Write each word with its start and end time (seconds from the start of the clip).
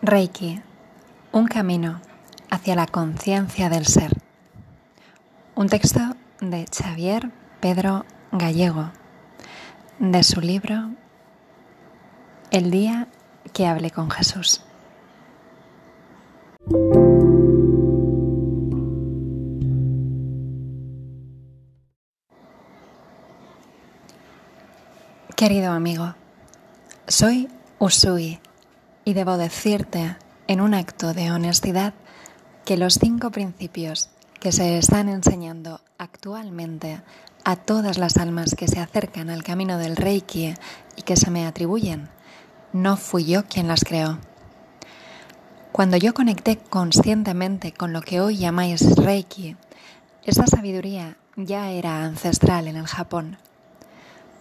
Reiki, 0.00 0.62
un 1.32 1.48
camino 1.48 2.00
hacia 2.50 2.76
la 2.76 2.86
conciencia 2.86 3.68
del 3.68 3.84
ser. 3.84 4.12
Un 5.56 5.68
texto 5.68 5.98
de 6.40 6.66
Xavier 6.66 7.32
Pedro 7.58 8.04
Gallego, 8.30 8.92
de 9.98 10.22
su 10.22 10.40
libro 10.40 10.90
El 12.52 12.70
día 12.70 13.08
que 13.52 13.66
hablé 13.66 13.90
con 13.90 14.08
Jesús. 14.08 14.62
Querido 25.34 25.72
amigo, 25.72 26.14
soy 27.08 27.48
Usui 27.80 28.40
y 29.08 29.14
debo 29.14 29.38
decirte 29.38 30.18
en 30.48 30.60
un 30.60 30.74
acto 30.74 31.14
de 31.14 31.32
honestidad 31.32 31.94
que 32.66 32.76
los 32.76 32.98
cinco 32.98 33.30
principios 33.30 34.10
que 34.38 34.52
se 34.52 34.76
están 34.76 35.08
enseñando 35.08 35.80
actualmente 35.96 37.00
a 37.42 37.56
todas 37.56 37.96
las 37.96 38.18
almas 38.18 38.54
que 38.54 38.68
se 38.68 38.80
acercan 38.80 39.30
al 39.30 39.42
camino 39.42 39.78
del 39.78 39.96
Reiki 39.96 40.52
y 40.94 41.02
que 41.04 41.16
se 41.16 41.30
me 41.30 41.46
atribuyen, 41.46 42.10
no 42.74 42.98
fui 42.98 43.24
yo 43.24 43.46
quien 43.46 43.66
las 43.66 43.82
creó. 43.82 44.18
Cuando 45.72 45.96
yo 45.96 46.12
conecté 46.12 46.58
conscientemente 46.58 47.72
con 47.72 47.94
lo 47.94 48.02
que 48.02 48.20
hoy 48.20 48.36
llamáis 48.36 48.94
Reiki, 48.94 49.56
esa 50.26 50.46
sabiduría 50.46 51.16
ya 51.34 51.70
era 51.70 52.04
ancestral 52.04 52.68
en 52.68 52.76
el 52.76 52.86
Japón 52.86 53.38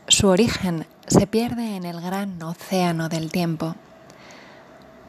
su 0.08 0.28
origen 0.30 0.88
se 1.08 1.28
pierde 1.28 1.76
en 1.76 1.84
el 1.84 2.00
gran 2.00 2.42
océano 2.42 3.10
del 3.10 3.32
tiempo. 3.32 3.76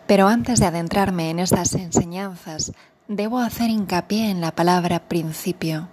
Pero 0.08 0.26
antes 0.26 0.58
de 0.58 0.64
adentrarme 0.64 1.28
en 1.28 1.38
estas 1.38 1.74
enseñanzas, 1.74 2.72
debo 3.08 3.40
hacer 3.40 3.68
hincapié 3.68 4.30
en 4.30 4.40
la 4.40 4.52
palabra 4.52 5.00
principio, 5.00 5.88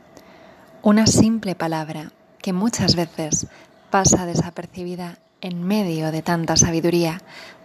una 0.82 1.06
simple 1.06 1.54
palabra 1.54 2.14
que 2.42 2.54
muchas 2.54 2.96
veces 2.96 3.48
pasa 3.90 4.26
desapercibida 4.26 5.20
en 5.42 5.62
medio 5.64 6.14
de 6.14 6.22
tanta 6.22 6.56
sabiduría, 6.56 7.22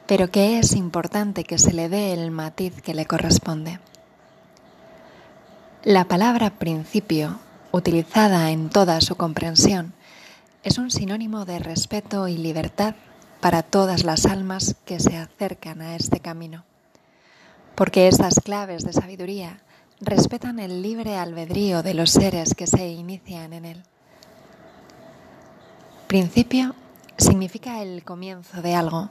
pero 0.09 0.33
que 0.33 0.59
es 0.59 0.75
importante 0.75 1.45
que 1.45 1.57
se 1.57 1.73
le 1.73 1.89
dé 1.89 2.13
el 2.13 2.33
matiz 2.33 2.83
que 2.83 2.95
le 2.95 3.07
corresponde. 3.07 3.79
La 5.85 6.07
palabra 6.07 6.51
principio, 6.51 7.39
utilizada 7.71 8.51
en 8.51 8.71
toda 8.71 9.01
su 9.01 9.15
comprensión, 9.15 9.93
es 10.65 10.79
un 10.79 10.91
sinónimo 10.91 11.45
de 11.45 11.61
respeto 11.61 12.27
y 12.27 12.37
libertad 12.37 12.97
para 13.41 13.63
todas 13.63 14.05
las 14.05 14.27
almas 14.27 14.77
que 14.85 15.01
se 15.01 15.17
acercan 15.17 15.81
a 15.81 15.97
este 15.97 16.21
camino, 16.21 16.65
porque 17.75 18.09
estas 18.09 18.41
claves 18.41 18.85
de 18.85 18.93
sabiduría 18.93 19.63
respetan 20.01 20.59
el 20.59 20.83
libre 20.83 21.17
albedrío 21.17 21.83
de 21.83 21.95
los 21.95 22.11
seres 22.11 22.55
que 22.55 22.67
se 22.67 22.89
inician 22.89 23.53
en 23.53 23.65
él. 23.65 23.83
Principio 26.07 26.75
significa 27.17 27.83
el 27.83 28.03
comienzo 28.03 28.63
de 28.63 28.75
algo, 28.75 29.11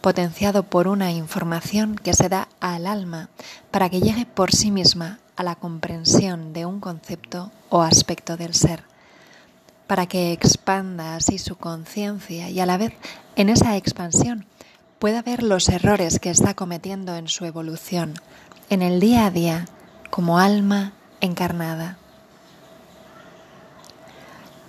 potenciado 0.00 0.62
por 0.64 0.88
una 0.88 1.12
información 1.12 1.94
que 1.94 2.14
se 2.14 2.28
da 2.28 2.48
al 2.60 2.86
alma 2.86 3.28
para 3.70 3.88
que 3.88 4.00
llegue 4.00 4.26
por 4.26 4.52
sí 4.52 4.70
misma 4.70 5.18
a 5.36 5.42
la 5.42 5.56
comprensión 5.56 6.52
de 6.52 6.66
un 6.66 6.80
concepto 6.80 7.50
o 7.68 7.82
aspecto 7.82 8.36
del 8.36 8.54
ser 8.54 8.89
para 9.90 10.06
que 10.06 10.30
expanda 10.30 11.16
así 11.16 11.36
su 11.38 11.56
conciencia 11.56 12.48
y 12.48 12.60
a 12.60 12.64
la 12.64 12.76
vez 12.76 12.92
en 13.34 13.48
esa 13.48 13.76
expansión 13.76 14.46
pueda 15.00 15.20
ver 15.20 15.42
los 15.42 15.68
errores 15.68 16.20
que 16.20 16.30
está 16.30 16.54
cometiendo 16.54 17.16
en 17.16 17.26
su 17.26 17.44
evolución, 17.44 18.14
en 18.68 18.82
el 18.82 19.00
día 19.00 19.26
a 19.26 19.32
día, 19.32 19.64
como 20.08 20.38
alma 20.38 20.92
encarnada. 21.20 21.98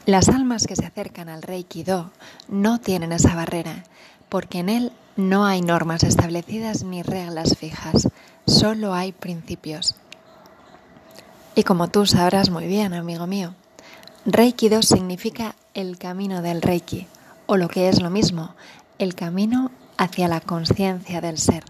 Las 0.07 0.28
almas 0.28 0.66
que 0.66 0.75
se 0.75 0.88
acercan 0.88 1.29
al 1.29 1.44
Reiki 1.44 1.84
Do 1.84 2.09
no 2.47 2.79
tienen 2.79 3.12
esa 3.12 3.35
barrera, 3.35 3.84
porque 4.28 4.57
en 4.57 4.69
él 4.69 4.91
no 5.17 5.46
hay 5.46 5.62
normas 5.62 6.01
establecidas 6.01 6.81
ni 6.81 7.03
reglas 7.03 7.57
fijas, 7.59 8.07
solo 8.47 8.96
hay 8.96 9.12
principios. 9.12 9.94
Y 11.53 11.62
como 11.62 11.90
tú 11.90 12.07
sabrás 12.07 12.50
muy 12.50 12.66
bien, 12.66 12.96
amigo 12.96 13.28
mío, 13.28 13.53
Reiki 14.26 14.70
2 14.70 14.86
significa 14.86 15.56
el 15.74 15.98
camino 15.98 16.44
del 16.44 16.62
Reiki, 16.62 17.08
o 17.48 17.58
lo 17.58 17.68
que 17.70 17.90
es 17.90 18.04
lo 18.04 18.12
mismo, 18.12 18.54
el 19.00 19.16
camino 19.16 19.72
hacia 19.98 20.28
la 20.28 20.42
conciencia 20.42 21.22
del 21.22 21.40
ser. 21.40 21.64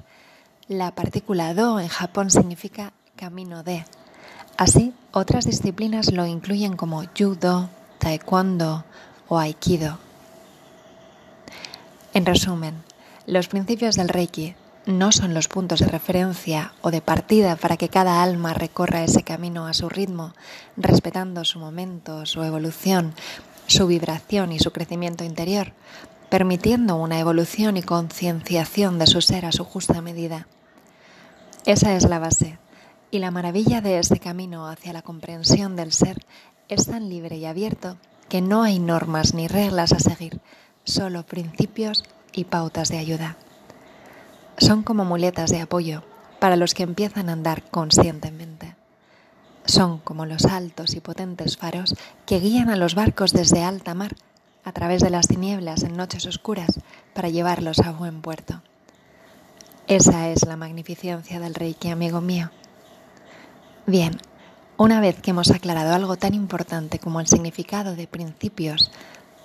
La 0.67 0.93
partícula 0.93 1.53
Do 1.53 1.79
en 1.79 1.87
Japón 1.87 2.29
significa 2.29 2.91
camino 3.15 3.63
de. 3.63 3.85
Así, 4.57 4.93
otras 5.13 5.45
disciplinas 5.45 6.11
lo 6.11 6.25
incluyen 6.25 6.75
como 6.75 7.05
judo, 7.17 7.69
taekwondo 7.99 8.83
o 9.29 9.39
aikido. 9.39 9.97
En 12.13 12.25
resumen, 12.25 12.83
los 13.27 13.47
principios 13.47 13.95
del 13.95 14.09
Reiki 14.09 14.55
no 14.85 15.11
son 15.11 15.33
los 15.33 15.47
puntos 15.47 15.79
de 15.79 15.87
referencia 15.87 16.73
o 16.81 16.89
de 16.89 17.01
partida 17.01 17.55
para 17.55 17.77
que 17.77 17.89
cada 17.89 18.23
alma 18.23 18.53
recorra 18.53 19.03
ese 19.03 19.23
camino 19.23 19.67
a 19.67 19.73
su 19.73 19.89
ritmo, 19.89 20.33
respetando 20.75 21.45
su 21.45 21.59
momento, 21.59 22.25
su 22.25 22.43
evolución, 22.43 23.13
su 23.67 23.85
vibración 23.85 24.51
y 24.51 24.59
su 24.59 24.71
crecimiento 24.71 25.23
interior, 25.23 25.73
permitiendo 26.29 26.95
una 26.95 27.19
evolución 27.19 27.77
y 27.77 27.83
concienciación 27.83 28.97
de 28.97 29.05
su 29.05 29.21
ser 29.21 29.45
a 29.45 29.51
su 29.51 29.65
justa 29.65 30.01
medida. 30.01 30.47
Esa 31.65 31.93
es 31.93 32.09
la 32.09 32.17
base, 32.17 32.57
y 33.11 33.19
la 33.19 33.29
maravilla 33.29 33.81
de 33.81 33.99
este 33.99 34.19
camino 34.19 34.67
hacia 34.67 34.93
la 34.93 35.03
comprensión 35.03 35.75
del 35.75 35.91
ser 35.91 36.25
es 36.69 36.87
tan 36.87 37.07
libre 37.07 37.37
y 37.37 37.45
abierto 37.45 37.97
que 38.29 38.41
no 38.41 38.63
hay 38.63 38.79
normas 38.79 39.35
ni 39.35 39.47
reglas 39.47 39.91
a 39.91 39.99
seguir, 39.99 40.39
solo 40.85 41.23
principios 41.23 42.03
y 42.33 42.45
pautas 42.45 42.89
de 42.89 42.97
ayuda 42.97 43.37
son 44.61 44.83
como 44.83 45.05
muletas 45.05 45.49
de 45.49 45.59
apoyo 45.59 46.03
para 46.39 46.55
los 46.55 46.73
que 46.73 46.83
empiezan 46.83 47.29
a 47.29 47.33
andar 47.33 47.63
conscientemente. 47.69 48.75
Son 49.65 49.99
como 49.99 50.25
los 50.25 50.45
altos 50.45 50.95
y 50.95 50.99
potentes 50.99 51.57
faros 51.57 51.95
que 52.25 52.39
guían 52.39 52.69
a 52.69 52.75
los 52.75 52.95
barcos 52.95 53.33
desde 53.33 53.63
alta 53.63 53.93
mar 53.93 54.15
a 54.63 54.71
través 54.71 55.01
de 55.01 55.09
las 55.09 55.27
tinieblas 55.27 55.83
en 55.83 55.97
noches 55.97 56.25
oscuras 56.25 56.79
para 57.13 57.29
llevarlos 57.29 57.79
a 57.79 57.91
buen 57.91 58.21
puerto. 58.21 58.61
Esa 59.87 60.29
es 60.29 60.45
la 60.45 60.57
magnificencia 60.57 61.39
del 61.39 61.55
Reiki, 61.55 61.89
amigo 61.89 62.21
mío. 62.21 62.51
Bien, 63.87 64.17
una 64.77 65.01
vez 65.01 65.19
que 65.21 65.31
hemos 65.31 65.51
aclarado 65.51 65.93
algo 65.93 66.17
tan 66.17 66.33
importante 66.33 66.99
como 66.99 67.19
el 67.19 67.27
significado 67.27 67.95
de 67.95 68.07
principios, 68.07 68.91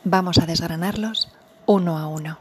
vamos 0.05 0.39
a 0.39 0.47
desgranarlos 0.47 1.33
uno 1.67 1.99
a 1.99 2.07
uno. 2.07 2.39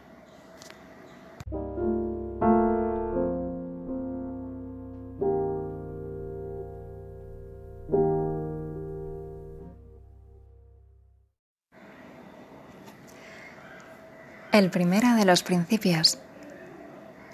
El 14.55 14.69
primero 14.69 15.15
de 15.15 15.25
los 15.25 15.43
principios 15.43 16.17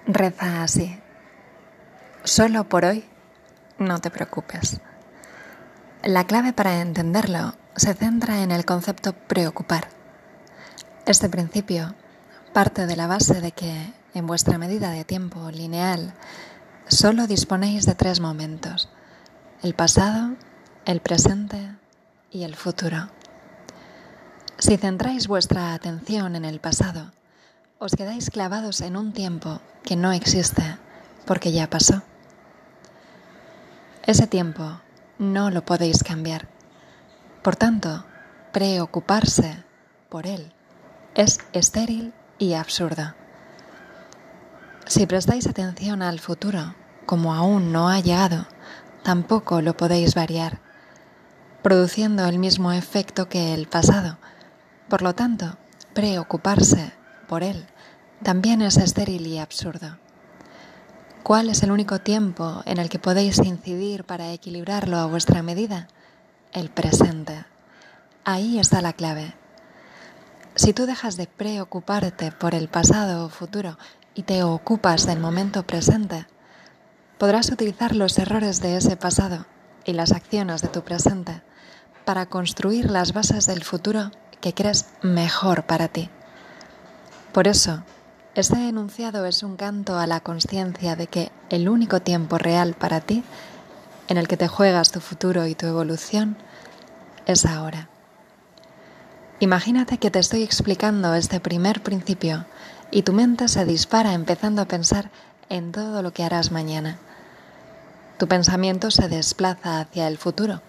reza 0.08 0.64
así. 0.64 1.00
Solo 2.24 2.68
por 2.68 2.84
hoy 2.84 3.06
no 3.78 4.00
te 4.00 4.10
preocupes. 4.10 4.82
La 6.02 6.24
clave 6.24 6.52
para 6.52 6.82
entenderlo 6.82 7.54
se 7.76 7.94
centra 7.94 8.42
en 8.42 8.50
el 8.50 8.66
concepto 8.66 9.14
preocupar. 9.14 9.90
Este 11.06 11.30
principio 11.30 11.94
parte 12.54 12.88
de 12.88 12.96
la 12.96 13.06
base 13.06 13.40
de 13.40 13.52
que 13.52 13.94
en 14.16 14.26
vuestra 14.26 14.58
medida 14.58 14.90
de 14.90 15.06
tiempo 15.06 15.52
lineal 15.52 16.16
solo 16.88 17.28
disponéis 17.28 17.86
de 17.86 17.94
tres 17.94 18.20
momentos, 18.20 18.90
el 19.62 19.76
pasado, 19.76 20.38
el 20.86 21.02
presente 21.02 21.76
y 22.32 22.46
el 22.46 22.56
futuro. 22.56 23.10
Si 24.58 24.78
centráis 24.78 25.28
vuestra 25.28 25.74
atención 25.74 26.36
en 26.36 26.46
el 26.46 26.60
pasado, 26.60 27.12
os 27.80 27.96
quedáis 27.96 28.30
clavados 28.30 28.82
en 28.82 28.96
un 28.96 29.12
tiempo 29.12 29.60
que 29.84 29.96
no 29.96 30.12
existe 30.12 30.78
porque 31.26 31.52
ya 31.52 31.70
pasó. 31.70 32.04
Ese 34.06 34.28
tiempo 34.28 34.82
no 35.18 35.50
lo 35.52 35.64
podéis 35.66 36.04
cambiar. 36.04 36.48
Por 37.44 37.56
tanto, 37.56 38.06
preocuparse 38.52 39.64
por 40.10 40.28
él 40.28 40.52
es 41.16 41.40
estéril 41.54 42.14
y 42.38 42.54
absurdo. 42.54 43.14
Si 44.86 45.06
prestáis 45.06 45.48
atención 45.48 46.02
al 46.02 46.20
futuro, 46.20 46.76
como 47.06 47.34
aún 47.34 47.72
no 47.72 47.90
ha 47.90 48.00
llegado, 48.00 48.48
tampoco 49.04 49.62
lo 49.62 49.76
podéis 49.76 50.16
variar, 50.16 50.60
produciendo 51.62 52.26
el 52.26 52.40
mismo 52.40 52.72
efecto 52.72 53.30
que 53.30 53.54
el 53.54 53.68
pasado. 53.68 54.18
Por 54.92 55.04
lo 55.04 55.16
tanto, 55.16 55.56
preocuparse 55.94 56.92
por 57.30 57.44
él 57.44 57.66
también 58.24 58.62
es 58.62 58.76
estéril 58.76 59.26
y 59.26 59.38
absurdo. 59.38 59.98
¿Cuál 61.24 61.50
es 61.50 61.64
el 61.64 61.72
único 61.72 62.00
tiempo 62.00 62.62
en 62.66 62.78
el 62.78 62.90
que 62.90 63.00
podéis 63.00 63.38
incidir 63.38 64.04
para 64.04 64.34
equilibrarlo 64.34 64.98
a 64.98 65.06
vuestra 65.06 65.44
medida? 65.44 65.88
El 66.52 66.70
presente. 66.72 67.46
Ahí 68.26 68.60
está 68.60 68.82
la 68.82 68.92
clave. 68.92 69.34
Si 70.56 70.74
tú 70.74 70.86
dejas 70.86 71.16
de 71.16 71.26
preocuparte 71.26 72.34
por 72.34 72.54
el 72.54 72.68
pasado 72.68 73.28
o 73.28 73.30
futuro 73.30 73.78
y 74.14 74.24
te 74.24 74.44
ocupas 74.44 75.06
del 75.06 75.22
momento 75.22 75.66
presente, 75.66 76.28
podrás 77.18 77.50
utilizar 77.50 77.96
los 77.96 78.20
errores 78.20 78.60
de 78.60 78.76
ese 78.76 78.98
pasado 78.98 79.46
y 79.86 79.94
las 79.94 80.12
acciones 80.12 80.62
de 80.62 80.68
tu 80.68 80.84
presente 80.84 81.44
para 82.04 82.26
construir 82.26 82.92
las 82.92 83.14
bases 83.14 83.46
del 83.46 83.64
futuro 83.64 84.12
que 84.42 84.54
crees 84.54 84.88
mejor 85.02 85.64
para 85.64 85.88
ti. 85.88 86.10
Por 87.32 87.48
eso, 87.48 87.84
este 88.36 88.68
enunciado 88.68 89.26
es 89.26 89.44
un 89.44 89.56
canto 89.56 89.98
a 89.98 90.08
la 90.08 90.20
conciencia 90.20 90.96
de 90.96 91.08
que 91.08 91.32
el 91.50 91.70
único 91.70 92.02
tiempo 92.02 92.38
real 92.38 92.74
para 92.74 93.00
ti, 93.02 93.24
en 94.08 94.18
el 94.18 94.28
que 94.28 94.38
te 94.38 94.48
juegas 94.48 94.92
tu 94.92 95.00
futuro 95.00 95.48
y 95.48 95.56
tu 95.56 95.68
evolución, 95.68 96.36
es 97.26 97.46
ahora. 97.46 97.88
Imagínate 99.40 99.98
que 99.98 100.12
te 100.12 100.20
estoy 100.20 100.44
explicando 100.44 101.14
este 101.16 101.40
primer 101.40 101.82
principio 101.82 102.46
y 102.92 103.04
tu 103.04 103.14
mente 103.14 103.48
se 103.48 103.66
dispara 103.66 104.14
empezando 104.14 104.62
a 104.62 104.66
pensar 104.66 105.10
en 105.50 105.72
todo 105.72 106.02
lo 106.02 106.12
que 106.14 106.24
harás 106.24 106.52
mañana. 106.52 106.98
Tu 108.18 108.28
pensamiento 108.28 108.92
se 108.92 109.08
desplaza 109.08 109.80
hacia 109.80 110.08
el 110.08 110.18
futuro, 110.18 110.62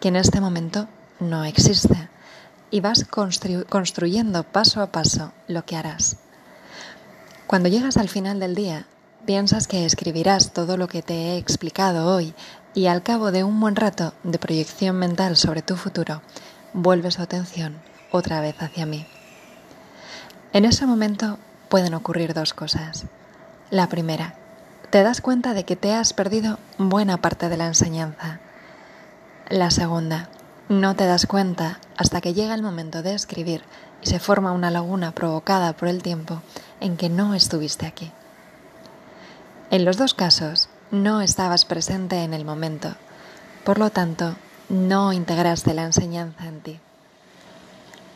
que 0.00 0.08
en 0.08 0.16
este 0.16 0.40
momento 0.40 0.88
no 1.20 1.44
existe, 1.44 2.08
y 2.74 2.80
vas 2.80 3.06
construyendo 3.68 4.42
paso 4.42 4.82
a 4.82 4.88
paso 4.88 5.30
lo 5.46 5.64
que 5.64 5.76
harás. 5.76 6.16
Cuando 7.46 7.68
llegas 7.68 7.96
al 7.96 8.08
final 8.08 8.40
del 8.40 8.56
día, 8.56 8.88
piensas 9.24 9.68
que 9.68 9.86
escribirás 9.86 10.52
todo 10.52 10.76
lo 10.76 10.88
que 10.88 11.00
te 11.00 11.14
he 11.14 11.36
explicado 11.38 12.12
hoy 12.12 12.34
y 12.74 12.86
al 12.86 13.04
cabo 13.04 13.30
de 13.30 13.44
un 13.44 13.60
buen 13.60 13.76
rato 13.76 14.12
de 14.24 14.40
proyección 14.40 14.96
mental 14.96 15.36
sobre 15.36 15.62
tu 15.62 15.76
futuro, 15.76 16.20
vuelves 16.72 17.14
tu 17.14 17.22
atención 17.22 17.80
otra 18.10 18.40
vez 18.40 18.60
hacia 18.60 18.86
mí. 18.86 19.06
En 20.52 20.64
ese 20.64 20.84
momento 20.84 21.38
pueden 21.68 21.94
ocurrir 21.94 22.34
dos 22.34 22.54
cosas. 22.54 23.06
La 23.70 23.88
primera, 23.88 24.34
te 24.90 25.04
das 25.04 25.20
cuenta 25.20 25.54
de 25.54 25.62
que 25.62 25.76
te 25.76 25.92
has 25.92 26.12
perdido 26.12 26.58
buena 26.78 27.18
parte 27.18 27.48
de 27.48 27.56
la 27.56 27.68
enseñanza. 27.68 28.40
La 29.48 29.70
segunda, 29.70 30.28
no 30.68 30.96
te 30.96 31.06
das 31.06 31.26
cuenta 31.26 31.78
hasta 31.96 32.20
que 32.20 32.32
llega 32.32 32.54
el 32.54 32.62
momento 32.62 33.02
de 33.02 33.14
escribir 33.14 33.62
y 34.02 34.06
se 34.06 34.18
forma 34.18 34.52
una 34.52 34.70
laguna 34.70 35.12
provocada 35.12 35.74
por 35.74 35.88
el 35.88 36.02
tiempo 36.02 36.42
en 36.80 36.96
que 36.96 37.08
no 37.08 37.34
estuviste 37.34 37.86
aquí. 37.86 38.10
En 39.70 39.84
los 39.84 39.96
dos 39.96 40.14
casos, 40.14 40.68
no 40.90 41.20
estabas 41.20 41.64
presente 41.64 42.22
en 42.22 42.34
el 42.34 42.44
momento, 42.44 42.94
por 43.64 43.78
lo 43.78 43.90
tanto, 43.90 44.36
no 44.68 45.12
integraste 45.12 45.74
la 45.74 45.84
enseñanza 45.84 46.46
en 46.46 46.60
ti. 46.60 46.80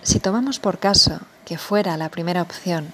Si 0.02 0.20
tomamos 0.20 0.58
por 0.58 0.78
caso 0.78 1.20
que 1.44 1.58
fuera 1.58 1.96
la 1.96 2.08
primera 2.08 2.42
opción, 2.42 2.92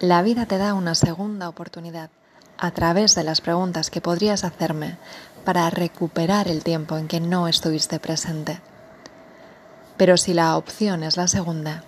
la 0.00 0.22
vida 0.22 0.46
te 0.46 0.58
da 0.58 0.74
una 0.74 0.94
segunda 0.94 1.48
oportunidad 1.48 2.10
a 2.58 2.70
través 2.70 3.14
de 3.14 3.24
las 3.24 3.40
preguntas 3.40 3.90
que 3.90 4.00
podrías 4.00 4.44
hacerme 4.44 4.96
para 5.44 5.68
recuperar 5.70 6.48
el 6.48 6.64
tiempo 6.64 6.96
en 6.96 7.08
que 7.08 7.20
no 7.20 7.48
estuviste 7.48 8.00
presente. 8.00 8.60
Pero 10.00 10.16
si 10.16 10.32
la 10.32 10.56
opción 10.56 11.02
es 11.02 11.18
la 11.18 11.28
segunda, 11.28 11.84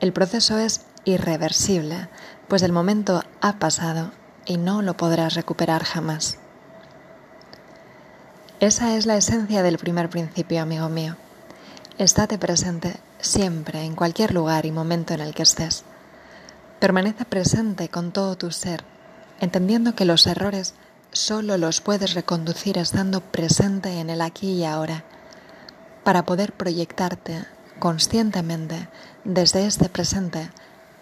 el 0.00 0.12
proceso 0.12 0.58
es 0.58 0.82
irreversible, 1.06 2.10
pues 2.48 2.60
el 2.60 2.70
momento 2.70 3.22
ha 3.40 3.58
pasado 3.58 4.10
y 4.44 4.58
no 4.58 4.82
lo 4.82 4.98
podrás 4.98 5.32
recuperar 5.32 5.82
jamás. 5.82 6.36
Esa 8.60 8.94
es 8.94 9.06
la 9.06 9.16
esencia 9.16 9.62
del 9.62 9.78
primer 9.78 10.10
principio, 10.10 10.60
amigo 10.60 10.90
mío. 10.90 11.16
Estate 11.96 12.36
presente 12.36 12.96
siempre, 13.20 13.84
en 13.84 13.94
cualquier 13.94 14.34
lugar 14.34 14.66
y 14.66 14.70
momento 14.70 15.14
en 15.14 15.22
el 15.22 15.34
que 15.34 15.44
estés. 15.44 15.84
Permanece 16.78 17.24
presente 17.24 17.88
con 17.88 18.12
todo 18.12 18.36
tu 18.36 18.50
ser, 18.50 18.84
entendiendo 19.40 19.94
que 19.94 20.04
los 20.04 20.26
errores 20.26 20.74
solo 21.10 21.56
los 21.56 21.80
puedes 21.80 22.12
reconducir 22.12 22.76
estando 22.76 23.22
presente 23.22 23.98
en 23.98 24.10
el 24.10 24.20
aquí 24.20 24.52
y 24.52 24.66
ahora, 24.66 25.04
para 26.06 26.24
poder 26.24 26.52
proyectarte 26.52 27.44
conscientemente 27.80 28.88
desde 29.24 29.66
este 29.66 29.88
presente 29.88 30.52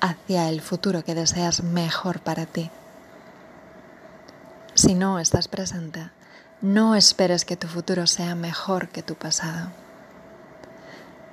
hacia 0.01 0.49
el 0.49 0.63
futuro 0.63 1.05
que 1.05 1.15
deseas 1.15 1.63
mejor 1.63 2.21
para 2.21 2.47
ti. 2.47 2.71
Si 4.73 4.95
no 4.95 5.19
estás 5.19 5.47
presente, 5.47 6.11
no 6.63 6.95
esperes 6.95 7.45
que 7.45 7.59
tu 7.59 7.69
futuro 7.69 8.07
sea 8.07 8.35
mejor 8.35 8.89
que 8.89 9.03
tu 9.03 9.15
pasado. 9.15 9.69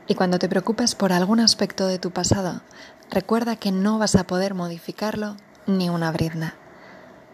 Y 0.05 0.15
cuando 0.15 0.37
te 0.37 0.49
preocupes 0.49 0.93
por 0.93 1.13
algún 1.13 1.39
aspecto 1.39 1.87
de 1.87 1.97
tu 1.97 2.11
pasado, 2.11 2.59
recuerda 3.09 3.55
que 3.55 3.71
no 3.71 3.99
vas 3.99 4.15
a 4.15 4.27
poder 4.27 4.53
modificarlo 4.53 5.37
ni 5.65 5.89
una 5.89 6.11
brizna, 6.11 6.55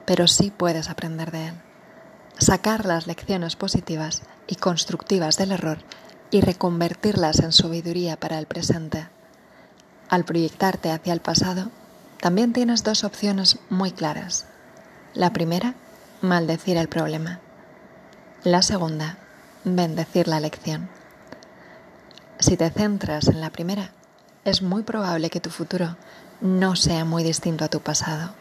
pero 0.06 0.28
sí 0.28 0.52
puedes 0.56 0.92
aprender 0.92 1.32
de 1.32 1.48
él, 1.48 1.54
sacar 2.38 2.86
las 2.86 3.08
lecciones 3.08 3.56
positivas 3.56 4.22
y 4.46 4.58
constructivas 4.58 5.38
del 5.38 5.54
error 5.54 5.80
y 6.32 6.42
reconvertirlas 6.42 7.40
en 7.40 7.52
sabiduría 7.52 8.18
para 8.18 8.40
el 8.40 8.46
presente. 8.46 9.08
Al 10.10 10.26
proyectarte 10.26 10.92
hacia 10.92 11.14
el 11.14 11.22
pasado, 11.22 11.70
también 12.20 12.54
tienes 12.54 12.84
dos 12.84 13.04
opciones 13.04 13.60
muy 13.70 13.92
claras. 13.92 14.46
La 15.14 15.34
primera, 15.34 15.76
maldecir 16.22 16.78
el 16.78 16.88
problema. 16.88 17.40
La 18.44 18.62
segunda, 18.62 19.18
bendecir 19.64 20.28
la 20.28 20.40
lección. 20.40 20.90
Si 22.40 22.56
te 22.58 22.70
centras 22.70 23.28
en 23.28 23.42
la 23.42 23.50
primera, 23.50 23.92
es 24.46 24.62
muy 24.62 24.84
probable 24.84 25.30
que 25.30 25.40
tu 25.40 25.50
futuro 25.50 25.98
no 26.40 26.76
sea 26.76 27.04
muy 27.04 27.24
distinto 27.24 27.66
a 27.66 27.70
tu 27.70 27.82
pasado. 27.82 28.34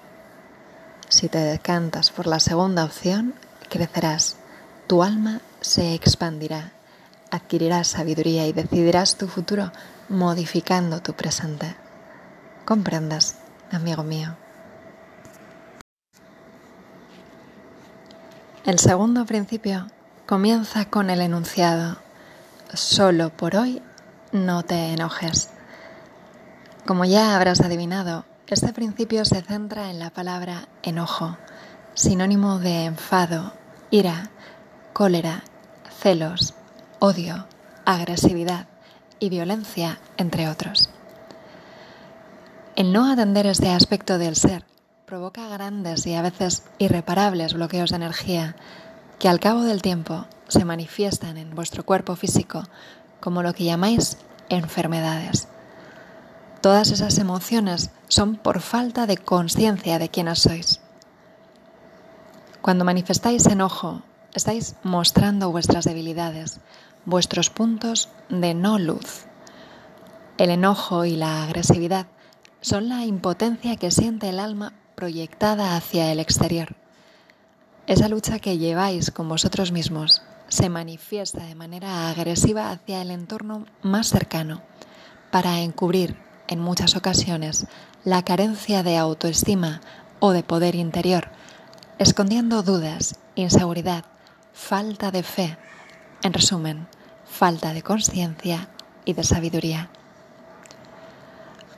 Si 1.08 1.28
te 1.28 1.38
decantas 1.38 2.10
por 2.10 2.26
la 2.26 2.40
segunda 2.40 2.84
opción, 2.84 3.34
crecerás, 3.68 4.36
tu 4.86 5.02
alma 5.02 5.40
se 5.60 5.94
expandirá, 5.94 6.72
adquirirás 7.30 7.88
sabiduría 7.88 8.46
y 8.46 8.52
decidirás 8.52 9.16
tu 9.16 9.28
futuro 9.28 9.72
modificando 10.08 11.00
tu 11.00 11.12
presente. 11.12 11.76
Comprendas, 12.64 13.36
amigo 13.70 14.02
mío. 14.02 14.36
El 18.64 18.78
segundo 18.78 19.24
principio 19.26 19.86
comienza 20.26 20.86
con 20.86 21.10
el 21.10 21.20
enunciado 21.20 21.98
solo 22.74 23.30
por 23.30 23.56
hoy 23.56 23.82
no 24.32 24.64
te 24.64 24.92
enojes. 24.92 25.50
Como 26.84 27.04
ya 27.04 27.36
habrás 27.36 27.60
adivinado, 27.60 28.24
este 28.46 28.72
principio 28.72 29.24
se 29.24 29.42
centra 29.42 29.90
en 29.90 29.98
la 29.98 30.10
palabra 30.10 30.68
enojo, 30.82 31.36
sinónimo 31.94 32.58
de 32.58 32.84
enfado, 32.84 33.52
ira, 33.90 34.30
cólera, 34.92 35.42
celos, 36.00 36.55
odio, 36.98 37.46
agresividad 37.84 38.66
y 39.18 39.28
violencia, 39.28 39.98
entre 40.16 40.48
otros. 40.48 40.90
El 42.74 42.92
no 42.92 43.10
atender 43.10 43.46
este 43.46 43.70
aspecto 43.70 44.18
del 44.18 44.36
ser 44.36 44.64
provoca 45.06 45.48
grandes 45.48 46.06
y 46.06 46.14
a 46.14 46.22
veces 46.22 46.64
irreparables 46.78 47.54
bloqueos 47.54 47.90
de 47.90 47.96
energía 47.96 48.56
que 49.18 49.28
al 49.28 49.40
cabo 49.40 49.62
del 49.62 49.82
tiempo 49.82 50.26
se 50.48 50.64
manifiestan 50.64 51.36
en 51.38 51.54
vuestro 51.54 51.84
cuerpo 51.84 52.16
físico 52.16 52.64
como 53.20 53.42
lo 53.42 53.54
que 53.54 53.64
llamáis 53.64 54.18
enfermedades. 54.48 55.48
Todas 56.60 56.90
esas 56.90 57.18
emociones 57.18 57.90
son 58.08 58.36
por 58.36 58.60
falta 58.60 59.06
de 59.06 59.16
conciencia 59.16 59.98
de 59.98 60.08
quiénes 60.08 60.40
sois. 60.40 60.80
Cuando 62.60 62.84
manifestáis 62.84 63.46
enojo, 63.46 64.02
estáis 64.34 64.74
mostrando 64.82 65.50
vuestras 65.50 65.84
debilidades, 65.84 66.60
vuestros 67.06 67.50
puntos 67.50 68.10
de 68.28 68.52
no 68.52 68.78
luz. 68.78 69.26
El 70.38 70.50
enojo 70.50 71.04
y 71.04 71.16
la 71.16 71.44
agresividad 71.44 72.06
son 72.60 72.88
la 72.88 73.04
impotencia 73.04 73.76
que 73.76 73.90
siente 73.90 74.28
el 74.28 74.40
alma 74.40 74.74
proyectada 74.96 75.76
hacia 75.76 76.12
el 76.12 76.20
exterior. 76.20 76.76
Esa 77.86 78.08
lucha 78.08 78.40
que 78.40 78.58
lleváis 78.58 79.10
con 79.10 79.28
vosotros 79.28 79.70
mismos 79.70 80.22
se 80.48 80.68
manifiesta 80.68 81.44
de 81.44 81.54
manera 81.54 82.10
agresiva 82.10 82.70
hacia 82.70 83.00
el 83.02 83.10
entorno 83.10 83.66
más 83.82 84.08
cercano 84.08 84.62
para 85.30 85.60
encubrir 85.60 86.16
en 86.48 86.60
muchas 86.60 86.96
ocasiones 86.96 87.66
la 88.04 88.24
carencia 88.24 88.82
de 88.82 88.96
autoestima 88.96 89.80
o 90.20 90.32
de 90.32 90.42
poder 90.42 90.74
interior, 90.74 91.28
escondiendo 91.98 92.62
dudas, 92.62 93.18
inseguridad, 93.34 94.04
falta 94.52 95.10
de 95.10 95.22
fe, 95.22 95.58
en 96.22 96.32
resumen, 96.32 96.88
falta 97.36 97.74
de 97.74 97.82
conciencia 97.82 98.70
y 99.04 99.12
de 99.12 99.22
sabiduría. 99.22 99.90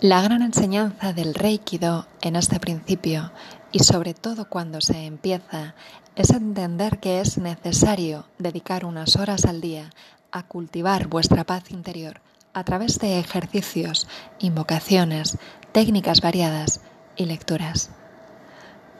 La 0.00 0.22
gran 0.22 0.42
enseñanza 0.42 1.12
del 1.12 1.34
Reikido 1.34 2.06
en 2.22 2.36
este 2.36 2.60
principio 2.60 3.32
y 3.72 3.80
sobre 3.80 4.14
todo 4.14 4.48
cuando 4.48 4.80
se 4.80 5.04
empieza 5.04 5.74
es 6.14 6.30
entender 6.30 7.00
que 7.00 7.20
es 7.20 7.38
necesario 7.38 8.26
dedicar 8.38 8.84
unas 8.84 9.16
horas 9.16 9.46
al 9.46 9.60
día 9.60 9.90
a 10.30 10.44
cultivar 10.44 11.08
vuestra 11.08 11.42
paz 11.42 11.72
interior 11.72 12.20
a 12.54 12.62
través 12.62 13.00
de 13.00 13.18
ejercicios, 13.18 14.06
invocaciones, 14.38 15.38
técnicas 15.72 16.20
variadas 16.20 16.82
y 17.16 17.24
lecturas. 17.24 17.90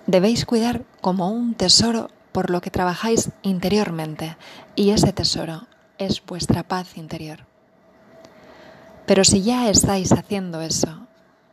Debéis 0.08 0.44
cuidar 0.44 0.82
como 1.00 1.30
un 1.30 1.54
tesoro 1.54 2.10
por 2.32 2.50
lo 2.50 2.60
que 2.60 2.72
trabajáis 2.72 3.30
interiormente 3.42 4.36
y 4.74 4.90
ese 4.90 5.12
tesoro 5.12 5.68
es 5.98 6.24
vuestra 6.24 6.62
paz 6.62 6.96
interior. 6.96 7.46
Pero 9.06 9.24
si 9.24 9.42
ya 9.42 9.70
estáis 9.70 10.12
haciendo 10.12 10.60
eso, 10.60 11.06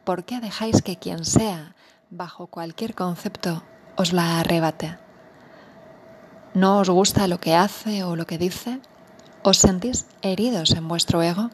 ¿por 0.03 0.25
qué 0.25 0.39
dejáis 0.39 0.81
que 0.81 0.97
quien 0.97 1.25
sea, 1.25 1.75
bajo 2.09 2.47
cualquier 2.47 2.95
concepto, 2.95 3.63
os 3.95 4.13
la 4.13 4.39
arrebate? 4.39 4.97
¿No 6.53 6.79
os 6.79 6.89
gusta 6.89 7.27
lo 7.27 7.39
que 7.39 7.55
hace 7.55 8.03
o 8.03 8.15
lo 8.15 8.25
que 8.25 8.37
dice? 8.37 8.79
¿Os 9.43 9.57
sentís 9.57 10.07
heridos 10.21 10.71
en 10.71 10.87
vuestro 10.87 11.21
ego? 11.21 11.49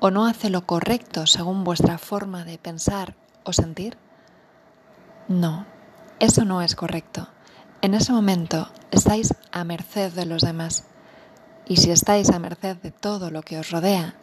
¿O 0.00 0.10
no 0.10 0.26
hace 0.26 0.50
lo 0.50 0.66
correcto 0.66 1.26
según 1.26 1.64
vuestra 1.64 1.98
forma 1.98 2.44
de 2.44 2.58
pensar 2.58 3.14
o 3.44 3.52
sentir? 3.52 3.96
No, 5.28 5.66
eso 6.20 6.44
no 6.44 6.62
es 6.62 6.74
correcto. 6.74 7.28
En 7.80 7.94
ese 7.94 8.12
momento 8.12 8.70
estáis 8.90 9.34
a 9.52 9.64
merced 9.64 10.12
de 10.12 10.26
los 10.26 10.42
demás. 10.42 10.84
Y 11.68 11.76
si 11.76 11.90
estáis 11.90 12.30
a 12.30 12.38
merced 12.38 12.76
de 12.78 12.90
todo 12.90 13.30
lo 13.30 13.42
que 13.42 13.58
os 13.58 13.70
rodea, 13.70 14.16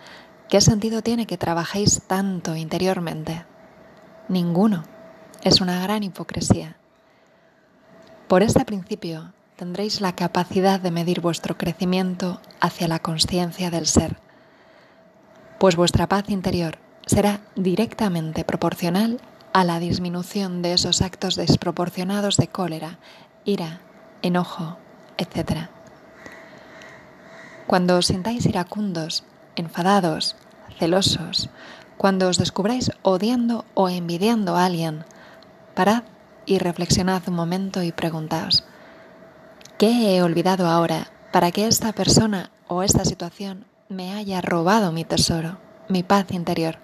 ¿Qué 0.49 0.61
sentido 0.61 1.01
tiene 1.01 1.25
que 1.25 1.39
trabajéis 1.39 2.03
tanto 2.05 2.55
interiormente? 2.55 3.45
Ninguno. 4.29 4.83
Es 5.41 5.59
una 5.59 5.81
gran 5.81 6.03
hipocresía. 6.03 6.77
Por 8.27 8.43
este 8.43 8.63
principio 8.63 9.33
tendréis 9.55 10.01
la 10.01 10.15
capacidad 10.15 10.79
de 10.79 10.91
medir 10.91 11.19
vuestro 11.19 11.57
crecimiento 11.57 12.41
hacia 12.59 12.87
la 12.87 12.99
conciencia 12.99 13.71
del 13.71 13.87
ser, 13.87 14.17
pues 15.59 15.75
vuestra 15.75 16.07
paz 16.07 16.29
interior 16.29 16.77
será 17.07 17.41
directamente 17.55 18.43
proporcional 18.43 19.19
a 19.53 19.63
la 19.63 19.79
disminución 19.79 20.61
de 20.61 20.73
esos 20.73 21.01
actos 21.01 21.35
desproporcionados 21.35 22.37
de 22.37 22.49
cólera, 22.49 22.99
ira, 23.45 23.81
enojo, 24.21 24.77
etc. 25.17 25.69
Cuando 27.67 27.97
os 27.97 28.07
sintáis 28.07 28.45
iracundos, 28.45 29.23
enfadados, 29.55 30.35
celosos, 30.77 31.49
cuando 31.97 32.27
os 32.29 32.37
descubráis 32.37 32.91
odiando 33.01 33.65
o 33.73 33.89
envidiando 33.89 34.55
a 34.55 34.65
alguien, 34.65 35.05
parad 35.73 36.03
y 36.45 36.59
reflexionad 36.59 37.23
un 37.27 37.35
momento 37.35 37.81
y 37.81 37.91
preguntaos, 37.91 38.63
¿qué 39.77 40.15
he 40.15 40.21
olvidado 40.21 40.67
ahora 40.67 41.07
para 41.31 41.51
que 41.51 41.67
esta 41.67 41.93
persona 41.93 42.51
o 42.67 42.83
esta 42.83 43.05
situación 43.05 43.65
me 43.89 44.13
haya 44.13 44.41
robado 44.41 44.91
mi 44.91 45.03
tesoro, 45.03 45.57
mi 45.89 46.03
paz 46.03 46.31
interior? 46.31 46.77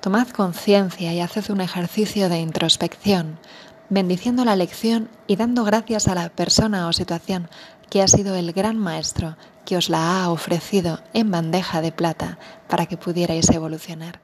Tomad 0.00 0.28
conciencia 0.28 1.12
y 1.12 1.20
haced 1.20 1.50
un 1.50 1.60
ejercicio 1.60 2.28
de 2.28 2.38
introspección, 2.38 3.40
bendiciendo 3.88 4.44
la 4.44 4.54
lección 4.54 5.08
y 5.26 5.36
dando 5.36 5.64
gracias 5.64 6.06
a 6.06 6.14
la 6.14 6.28
persona 6.28 6.86
o 6.86 6.92
situación 6.92 7.48
que 7.90 8.02
ha 8.02 8.08
sido 8.08 8.34
el 8.34 8.52
gran 8.52 8.78
maestro 8.78 9.36
que 9.64 9.76
os 9.76 9.88
la 9.88 10.22
ha 10.22 10.30
ofrecido 10.30 11.00
en 11.12 11.30
bandeja 11.30 11.80
de 11.80 11.92
plata 11.92 12.38
para 12.68 12.86
que 12.86 12.96
pudierais 12.96 13.50
evolucionar. 13.50 14.20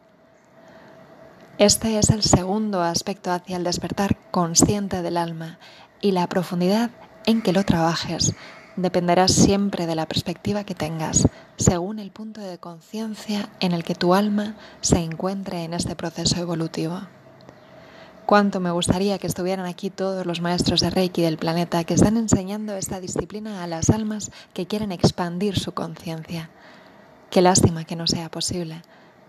Este 1.59 1.99
es 1.99 2.11
el 2.11 2.23
segundo 2.23 2.83
aspecto 2.83 3.31
hacia 3.31 3.57
el 3.57 3.64
despertar 3.64 4.16
consciente 4.31 5.02
del 5.02 5.16
alma 5.16 5.59
y 6.00 6.12
la 6.12 6.26
profundidad 6.26 6.90
en 7.26 7.42
que 7.42 7.52
lo 7.52 7.64
trabajes 7.64 8.35
dependerá 8.76 9.28
siempre 9.28 9.87
de 9.87 9.95
la 9.95 10.07
perspectiva 10.07 10.64
que 10.64 10.75
tengas, 10.75 11.28
según 11.57 11.99
el 11.99 12.11
punto 12.11 12.40
de 12.40 12.59
conciencia 12.59 13.50
en 13.61 13.73
el 13.73 13.85
que 13.85 13.95
tu 13.95 14.14
alma 14.14 14.57
se 14.81 14.99
encuentre 14.99 15.64
en 15.64 15.75
este 15.75 15.95
proceso 15.95 16.40
evolutivo. 16.40 17.02
Cuánto 18.33 18.61
me 18.61 18.71
gustaría 18.71 19.19
que 19.19 19.27
estuvieran 19.27 19.67
aquí 19.67 19.91
todos 19.91 20.25
los 20.25 20.41
maestros 20.41 20.81
de 20.81 20.89
Reiki 20.89 21.21
del 21.21 21.37
planeta 21.37 21.85
que 21.85 21.93
están 21.93 22.17
enseñando 22.17 22.75
esta 22.75 22.99
disciplina 22.99 23.62
a 23.62 23.67
las 23.67 23.91
almas 23.91 24.31
que 24.55 24.67
quieren 24.67 24.91
expandir 24.91 25.59
su 25.59 25.73
conciencia. 25.73 26.49
Qué 27.29 27.43
lástima 27.43 27.85
que 27.85 27.95
no 27.95 28.07
sea 28.07 28.31
posible. 28.31 28.81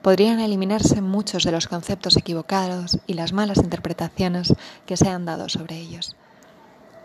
Podrían 0.01 0.39
eliminarse 0.39 1.01
muchos 1.01 1.43
de 1.43 1.51
los 1.51 1.67
conceptos 1.67 2.15
equivocados 2.15 2.97
y 3.05 3.15
las 3.15 3.33
malas 3.33 3.57
interpretaciones 3.57 4.53
que 4.85 4.95
se 4.95 5.09
han 5.09 5.25
dado 5.25 5.49
sobre 5.49 5.75
ellos. 5.75 6.15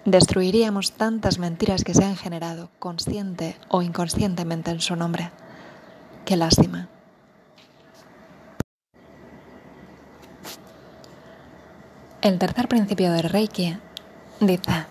Destruiríamos 0.04 0.92
tantas 0.92 1.40
mentiras 1.40 1.82
que 1.82 1.94
se 1.94 2.04
han 2.04 2.14
generado 2.14 2.70
consciente 2.78 3.56
o 3.70 3.82
inconscientemente 3.82 4.70
en 4.70 4.80
su 4.80 4.94
nombre. 4.94 5.32
Qué 6.24 6.36
lástima. 6.36 6.88
El 12.28 12.38
tercer 12.38 12.68
principio 12.68 13.10
del 13.10 13.30
Reiki 13.30 13.78
dice, 14.40 14.84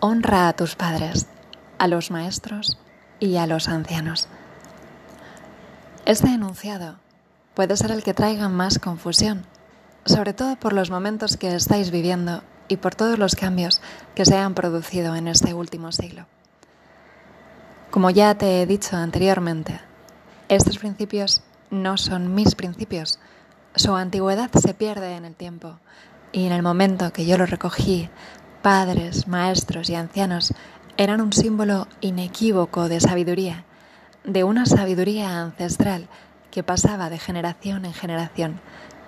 honra 0.00 0.48
a 0.48 0.54
tus 0.54 0.74
padres, 0.74 1.26
a 1.76 1.86
los 1.86 2.10
maestros 2.10 2.78
y 3.20 3.36
a 3.36 3.46
los 3.46 3.68
ancianos. 3.68 4.26
Este 6.06 6.28
enunciado 6.28 6.96
puede 7.52 7.76
ser 7.76 7.90
el 7.90 8.02
que 8.02 8.14
traiga 8.14 8.48
más 8.48 8.78
confusión, 8.78 9.44
sobre 10.06 10.32
todo 10.32 10.56
por 10.56 10.72
los 10.72 10.90
momentos 10.90 11.36
que 11.36 11.54
estáis 11.54 11.90
viviendo 11.90 12.42
y 12.68 12.78
por 12.78 12.94
todos 12.94 13.18
los 13.18 13.34
cambios 13.34 13.82
que 14.14 14.24
se 14.24 14.38
han 14.38 14.54
producido 14.54 15.16
en 15.16 15.28
este 15.28 15.52
último 15.52 15.92
siglo. 15.92 16.24
Como 17.90 18.08
ya 18.08 18.34
te 18.34 18.62
he 18.62 18.66
dicho 18.66 18.96
anteriormente, 18.96 19.78
estos 20.48 20.78
principios 20.78 21.42
no 21.68 21.98
son 21.98 22.34
mis 22.34 22.54
principios, 22.54 23.18
su 23.76 23.94
antigüedad 23.94 24.50
se 24.52 24.72
pierde 24.72 25.16
en 25.16 25.26
el 25.26 25.34
tiempo 25.34 25.80
y 26.34 26.46
en 26.46 26.52
el 26.52 26.62
momento 26.62 27.12
que 27.12 27.26
yo 27.26 27.38
lo 27.38 27.46
recogí, 27.46 28.10
padres, 28.60 29.28
maestros 29.28 29.88
y 29.88 29.94
ancianos 29.94 30.52
eran 30.96 31.20
un 31.20 31.32
símbolo 31.32 31.86
inequívoco 32.00 32.88
de 32.88 32.98
sabiduría, 32.98 33.64
de 34.24 34.42
una 34.42 34.66
sabiduría 34.66 35.40
ancestral 35.40 36.08
que 36.50 36.64
pasaba 36.64 37.08
de 37.08 37.20
generación 37.20 37.84
en 37.84 37.92
generación, 37.92 38.60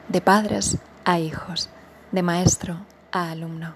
de 0.09 0.21
padres 0.21 0.78
a 1.04 1.18
hijos, 1.18 1.68
de 2.12 2.23
maestro 2.23 2.87
a 3.11 3.33
alumno. 3.33 3.75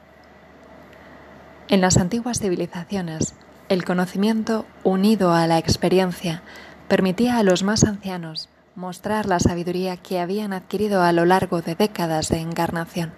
En 1.66 1.80
las 1.80 1.96
antiguas 1.96 2.38
civilizaciones, 2.38 3.34
el 3.68 3.84
conocimiento 3.84 4.64
unido 4.84 5.34
a 5.34 5.48
la 5.48 5.58
experiencia 5.58 6.42
permitía 6.86 7.38
a 7.38 7.42
los 7.42 7.64
más 7.64 7.82
ancianos 7.82 8.48
mostrar 8.76 9.26
la 9.26 9.40
sabiduría 9.40 9.96
que 9.96 10.20
habían 10.20 10.52
adquirido 10.52 11.02
a 11.02 11.10
lo 11.10 11.24
largo 11.24 11.62
de 11.62 11.74
décadas 11.74 12.28
de 12.28 12.38
encarnación. 12.38 13.12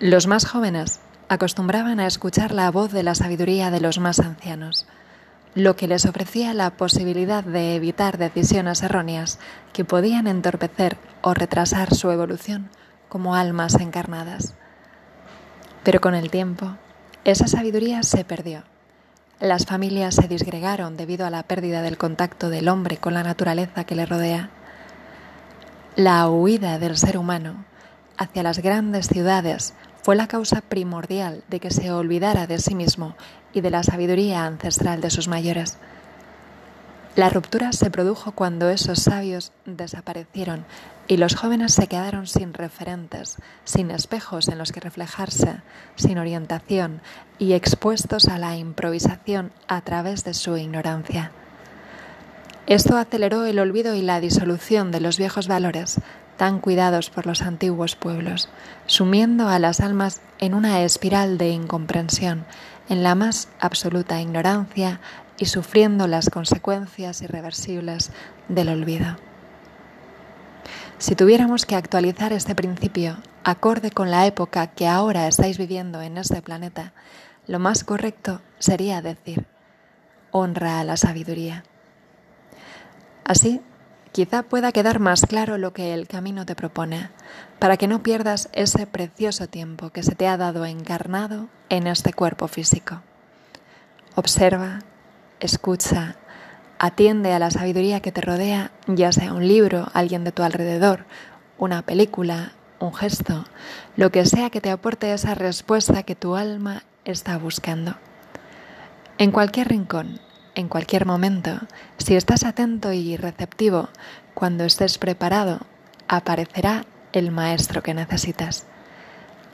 Los 0.00 0.26
más 0.26 0.46
jóvenes 0.46 1.00
acostumbraban 1.28 2.00
a 2.00 2.06
escuchar 2.06 2.52
la 2.52 2.70
voz 2.70 2.92
de 2.92 3.02
la 3.02 3.14
sabiduría 3.14 3.70
de 3.70 3.80
los 3.80 3.98
más 3.98 4.20
ancianos, 4.20 4.86
lo 5.54 5.76
que 5.76 5.88
les 5.88 6.06
ofrecía 6.06 6.54
la 6.54 6.70
posibilidad 6.70 7.42
de 7.42 7.74
evitar 7.74 8.18
decisiones 8.18 8.82
erróneas 8.82 9.38
que 9.72 9.84
podían 9.84 10.26
entorpecer 10.26 10.96
o 11.22 11.34
retrasar 11.34 11.94
su 11.94 12.10
evolución 12.10 12.70
como 13.08 13.34
almas 13.34 13.74
encarnadas. 13.74 14.54
Pero 15.82 16.00
con 16.00 16.14
el 16.14 16.30
tiempo, 16.30 16.76
esa 17.24 17.48
sabiduría 17.48 18.02
se 18.02 18.24
perdió 18.24 18.64
las 19.40 19.66
familias 19.66 20.16
se 20.16 20.26
disgregaron 20.26 20.96
debido 20.96 21.24
a 21.24 21.30
la 21.30 21.44
pérdida 21.44 21.80
del 21.80 21.96
contacto 21.96 22.50
del 22.50 22.68
hombre 22.68 22.96
con 22.96 23.14
la 23.14 23.22
naturaleza 23.22 23.84
que 23.84 23.94
le 23.94 24.04
rodea. 24.04 24.50
La 25.94 26.28
huida 26.28 26.80
del 26.80 26.96
ser 26.96 27.16
humano 27.16 27.64
hacia 28.16 28.42
las 28.42 28.58
grandes 28.58 29.06
ciudades 29.06 29.74
fue 30.08 30.16
la 30.16 30.26
causa 30.26 30.62
primordial 30.62 31.44
de 31.48 31.60
que 31.60 31.70
se 31.70 31.92
olvidara 31.92 32.46
de 32.46 32.58
sí 32.58 32.74
mismo 32.74 33.14
y 33.52 33.60
de 33.60 33.68
la 33.68 33.82
sabiduría 33.82 34.46
ancestral 34.46 35.02
de 35.02 35.10
sus 35.10 35.28
mayores. 35.28 35.76
La 37.14 37.28
ruptura 37.28 37.72
se 37.72 37.90
produjo 37.90 38.32
cuando 38.32 38.70
esos 38.70 39.00
sabios 39.00 39.52
desaparecieron 39.66 40.64
y 41.08 41.18
los 41.18 41.34
jóvenes 41.34 41.74
se 41.74 41.88
quedaron 41.88 42.26
sin 42.26 42.54
referentes, 42.54 43.36
sin 43.64 43.90
espejos 43.90 44.48
en 44.48 44.56
los 44.56 44.72
que 44.72 44.80
reflejarse, 44.80 45.60
sin 45.96 46.16
orientación 46.16 47.02
y 47.38 47.52
expuestos 47.52 48.28
a 48.28 48.38
la 48.38 48.56
improvisación 48.56 49.52
a 49.66 49.82
través 49.82 50.24
de 50.24 50.32
su 50.32 50.56
ignorancia. 50.56 51.32
Esto 52.66 52.96
aceleró 52.96 53.44
el 53.44 53.58
olvido 53.58 53.94
y 53.94 54.00
la 54.00 54.20
disolución 54.20 54.90
de 54.90 55.00
los 55.00 55.18
viejos 55.18 55.48
valores 55.48 56.00
tan 56.38 56.60
cuidados 56.60 57.10
por 57.10 57.26
los 57.26 57.42
antiguos 57.42 57.96
pueblos, 57.96 58.48
sumiendo 58.86 59.48
a 59.48 59.58
las 59.58 59.80
almas 59.80 60.22
en 60.38 60.54
una 60.54 60.80
espiral 60.82 61.36
de 61.36 61.50
incomprensión, 61.50 62.46
en 62.88 63.02
la 63.02 63.14
más 63.14 63.48
absoluta 63.60 64.22
ignorancia 64.22 65.00
y 65.36 65.46
sufriendo 65.46 66.06
las 66.06 66.30
consecuencias 66.30 67.20
irreversibles 67.20 68.12
del 68.48 68.70
olvido. 68.70 69.16
Si 70.98 71.14
tuviéramos 71.14 71.66
que 71.66 71.76
actualizar 71.76 72.32
este 72.32 72.54
principio 72.54 73.18
acorde 73.44 73.90
con 73.90 74.10
la 74.10 74.26
época 74.26 74.68
que 74.68 74.86
ahora 74.86 75.28
estáis 75.28 75.58
viviendo 75.58 76.00
en 76.02 76.18
este 76.18 76.40
planeta, 76.40 76.92
lo 77.46 77.58
más 77.58 77.84
correcto 77.84 78.42
sería 78.58 79.02
decir, 79.02 79.44
honra 80.30 80.80
a 80.80 80.84
la 80.84 80.96
sabiduría. 80.96 81.64
Así, 83.24 83.60
quizá 84.18 84.42
pueda 84.42 84.72
quedar 84.72 84.98
más 84.98 85.26
claro 85.26 85.58
lo 85.58 85.72
que 85.72 85.94
el 85.94 86.08
camino 86.08 86.44
te 86.44 86.56
propone, 86.56 87.08
para 87.60 87.76
que 87.76 87.86
no 87.86 88.02
pierdas 88.02 88.48
ese 88.52 88.84
precioso 88.84 89.46
tiempo 89.46 89.90
que 89.90 90.02
se 90.02 90.16
te 90.16 90.26
ha 90.26 90.36
dado 90.36 90.66
encarnado 90.66 91.46
en 91.68 91.86
este 91.86 92.12
cuerpo 92.12 92.48
físico. 92.48 93.00
Observa, 94.16 94.80
escucha, 95.38 96.16
atiende 96.80 97.32
a 97.32 97.38
la 97.38 97.52
sabiduría 97.52 98.00
que 98.00 98.10
te 98.10 98.20
rodea, 98.20 98.72
ya 98.88 99.12
sea 99.12 99.32
un 99.32 99.46
libro, 99.46 99.86
alguien 99.94 100.24
de 100.24 100.32
tu 100.32 100.42
alrededor, 100.42 101.04
una 101.56 101.82
película, 101.82 102.54
un 102.80 102.92
gesto, 102.92 103.44
lo 103.94 104.10
que 104.10 104.26
sea 104.26 104.50
que 104.50 104.60
te 104.60 104.72
aporte 104.72 105.12
esa 105.12 105.36
respuesta 105.36 106.02
que 106.02 106.16
tu 106.16 106.34
alma 106.34 106.82
está 107.04 107.38
buscando. 107.38 107.94
En 109.16 109.30
cualquier 109.30 109.68
rincón, 109.68 110.18
en 110.58 110.68
cualquier 110.68 111.06
momento, 111.06 111.60
si 111.98 112.16
estás 112.16 112.44
atento 112.44 112.92
y 112.92 113.16
receptivo, 113.16 113.90
cuando 114.34 114.64
estés 114.64 114.98
preparado, 114.98 115.60
aparecerá 116.08 116.84
el 117.12 117.30
maestro 117.30 117.80
que 117.84 117.94
necesitas. 117.94 118.66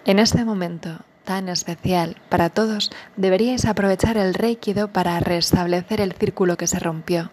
En 0.07 0.19
este 0.19 0.47
momento 0.47 1.01
tan 1.25 1.51
especial 1.51 2.17
para 2.31 2.49
todos, 2.49 2.91
deberíais 3.17 3.67
aprovechar 3.67 4.17
el 4.17 4.33
Reikido 4.33 4.89
para 4.89 5.21
restablecer 5.21 6.01
el 6.01 6.15
círculo 6.15 6.57
que 6.57 6.67
se 6.67 6.79
rompió, 6.79 7.31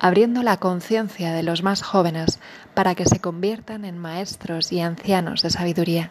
abriendo 0.00 0.42
la 0.42 0.56
conciencia 0.56 1.34
de 1.34 1.42
los 1.42 1.62
más 1.62 1.82
jóvenes 1.82 2.40
para 2.72 2.94
que 2.94 3.04
se 3.04 3.20
conviertan 3.20 3.84
en 3.84 3.98
maestros 3.98 4.72
y 4.72 4.80
ancianos 4.80 5.42
de 5.42 5.50
sabiduría, 5.50 6.10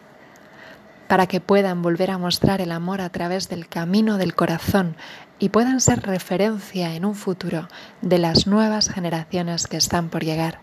para 1.12 1.26
que 1.26 1.42
puedan 1.42 1.82
volver 1.82 2.10
a 2.10 2.16
mostrar 2.16 2.62
el 2.62 2.72
amor 2.72 3.02
a 3.02 3.10
través 3.10 3.50
del 3.50 3.68
camino 3.68 4.16
del 4.16 4.34
corazón 4.34 4.96
y 5.38 5.50
puedan 5.50 5.82
ser 5.82 6.00
referencia 6.00 6.94
en 6.94 7.04
un 7.04 7.14
futuro 7.14 7.68
de 8.00 8.16
las 8.16 8.46
nuevas 8.46 8.88
generaciones 8.88 9.66
que 9.66 9.76
están 9.76 10.08
por 10.08 10.24
llegar. 10.24 10.60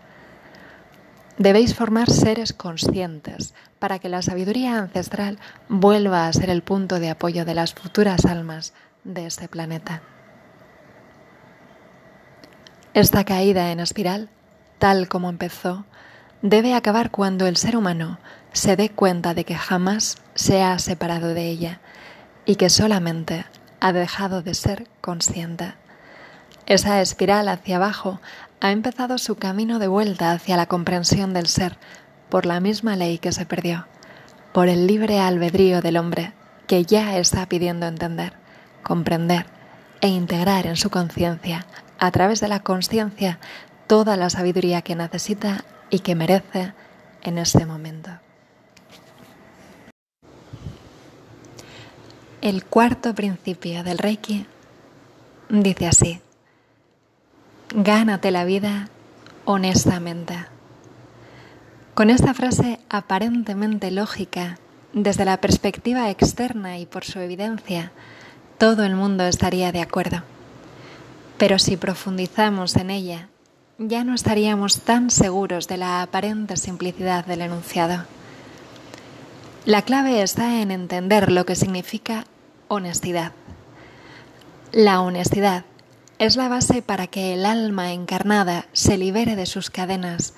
Debéis 1.38 1.76
formar 1.76 2.10
seres 2.10 2.52
conscientes 2.52 3.54
para 3.78 4.00
que 4.00 4.08
la 4.08 4.22
sabiduría 4.22 4.76
ancestral 4.76 5.38
vuelva 5.68 6.26
a 6.26 6.32
ser 6.32 6.50
el 6.50 6.64
punto 6.64 6.98
de 6.98 7.10
apoyo 7.10 7.44
de 7.44 7.54
las 7.54 7.72
futuras 7.72 8.24
almas 8.24 8.72
de 9.04 9.26
este 9.26 9.46
planeta. 9.46 10.02
Esta 12.92 13.22
caída 13.22 13.70
en 13.70 13.78
espiral, 13.78 14.30
tal 14.80 15.06
como 15.06 15.30
empezó, 15.30 15.84
debe 16.42 16.74
acabar 16.74 17.12
cuando 17.12 17.46
el 17.46 17.56
ser 17.56 17.76
humano 17.76 18.18
se 18.52 18.74
dé 18.74 18.90
cuenta 18.90 19.32
de 19.32 19.44
que 19.44 19.54
jamás 19.54 20.16
se 20.40 20.62
ha 20.62 20.78
separado 20.78 21.34
de 21.34 21.48
ella 21.48 21.80
y 22.46 22.56
que 22.56 22.70
solamente 22.70 23.44
ha 23.78 23.92
dejado 23.92 24.40
de 24.40 24.54
ser 24.54 24.86
consciente. 25.02 25.74
Esa 26.64 27.02
espiral 27.02 27.46
hacia 27.48 27.76
abajo 27.76 28.20
ha 28.62 28.70
empezado 28.70 29.18
su 29.18 29.36
camino 29.36 29.78
de 29.78 29.86
vuelta 29.86 30.32
hacia 30.32 30.56
la 30.56 30.64
comprensión 30.64 31.34
del 31.34 31.46
ser 31.46 31.76
por 32.30 32.46
la 32.46 32.58
misma 32.58 32.96
ley 32.96 33.18
que 33.18 33.32
se 33.32 33.44
perdió, 33.44 33.86
por 34.54 34.68
el 34.68 34.86
libre 34.86 35.20
albedrío 35.20 35.82
del 35.82 35.98
hombre 35.98 36.32
que 36.66 36.86
ya 36.86 37.18
está 37.18 37.46
pidiendo 37.46 37.86
entender, 37.86 38.32
comprender 38.82 39.44
e 40.00 40.08
integrar 40.08 40.66
en 40.66 40.76
su 40.76 40.88
conciencia, 40.88 41.66
a 41.98 42.10
través 42.12 42.40
de 42.40 42.48
la 42.48 42.60
conciencia, 42.60 43.40
toda 43.86 44.16
la 44.16 44.30
sabiduría 44.30 44.80
que 44.80 44.96
necesita 44.96 45.66
y 45.90 45.98
que 45.98 46.14
merece 46.14 46.72
en 47.22 47.36
este 47.36 47.66
momento. 47.66 48.10
El 52.42 52.64
cuarto 52.64 53.14
principio 53.14 53.84
del 53.84 53.98
Reiki 53.98 54.46
dice 55.50 55.86
así. 55.86 56.20
Gánate 57.74 58.30
la 58.30 58.44
vida 58.44 58.88
honestamente. 59.44 60.46
Con 61.92 62.08
esta 62.08 62.32
frase 62.32 62.80
aparentemente 62.88 63.90
lógica, 63.90 64.58
desde 64.94 65.26
la 65.26 65.38
perspectiva 65.42 66.08
externa 66.08 66.78
y 66.78 66.86
por 66.86 67.04
su 67.04 67.18
evidencia, 67.18 67.92
todo 68.56 68.84
el 68.84 68.96
mundo 68.96 69.24
estaría 69.24 69.70
de 69.70 69.82
acuerdo. 69.82 70.22
Pero 71.36 71.58
si 71.58 71.76
profundizamos 71.76 72.74
en 72.76 72.88
ella, 72.88 73.28
ya 73.76 74.02
no 74.02 74.14
estaríamos 74.14 74.80
tan 74.80 75.10
seguros 75.10 75.68
de 75.68 75.76
la 75.76 76.00
aparente 76.00 76.56
simplicidad 76.56 77.26
del 77.26 77.42
enunciado. 77.42 78.06
La 79.66 79.82
clave 79.82 80.22
está 80.22 80.62
en 80.62 80.70
entender 80.70 81.30
lo 81.30 81.44
que 81.44 81.54
significa 81.54 82.24
honestidad. 82.68 83.32
La 84.72 85.02
honestidad 85.02 85.64
es 86.18 86.36
la 86.36 86.48
base 86.48 86.80
para 86.80 87.08
que 87.08 87.34
el 87.34 87.44
alma 87.44 87.92
encarnada 87.92 88.66
se 88.72 88.96
libere 88.96 89.36
de 89.36 89.44
sus 89.44 89.68
cadenas, 89.68 90.32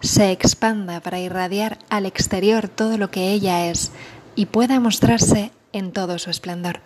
se 0.00 0.30
expanda 0.30 1.00
para 1.00 1.18
irradiar 1.18 1.78
al 1.88 2.04
exterior 2.04 2.68
todo 2.68 2.98
lo 2.98 3.10
que 3.10 3.32
ella 3.32 3.66
es 3.70 3.92
y 4.34 4.46
pueda 4.46 4.78
mostrarse 4.78 5.52
en 5.72 5.92
todo 5.92 6.18
su 6.18 6.28
esplendor. 6.28 6.80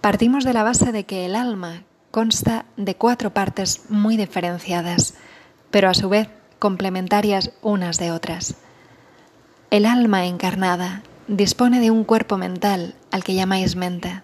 Partimos 0.00 0.42
de 0.42 0.52
la 0.52 0.64
base 0.64 0.90
de 0.90 1.04
que 1.04 1.26
el 1.26 1.36
alma 1.36 1.84
consta 2.10 2.64
de 2.76 2.96
cuatro 2.96 3.32
partes 3.32 3.82
muy 3.88 4.16
diferenciadas, 4.16 5.14
pero 5.70 5.88
a 5.88 5.94
su 5.94 6.08
vez 6.08 6.28
complementarias 6.58 7.52
unas 7.62 7.98
de 7.98 8.10
otras. 8.10 8.56
El 9.70 9.84
alma 9.84 10.24
encarnada 10.24 11.02
dispone 11.26 11.78
de 11.80 11.90
un 11.90 12.04
cuerpo 12.04 12.38
mental 12.38 12.94
al 13.10 13.22
que 13.22 13.34
llamáis 13.34 13.76
mente, 13.76 14.22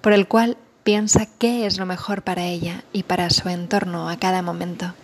por 0.00 0.12
el 0.12 0.28
cual 0.28 0.56
piensa 0.84 1.26
qué 1.26 1.66
es 1.66 1.78
lo 1.78 1.84
mejor 1.84 2.22
para 2.22 2.44
ella 2.44 2.84
y 2.92 3.02
para 3.02 3.28
su 3.30 3.48
entorno 3.48 4.08
a 4.08 4.18
cada 4.18 4.40
momento. 4.40 4.94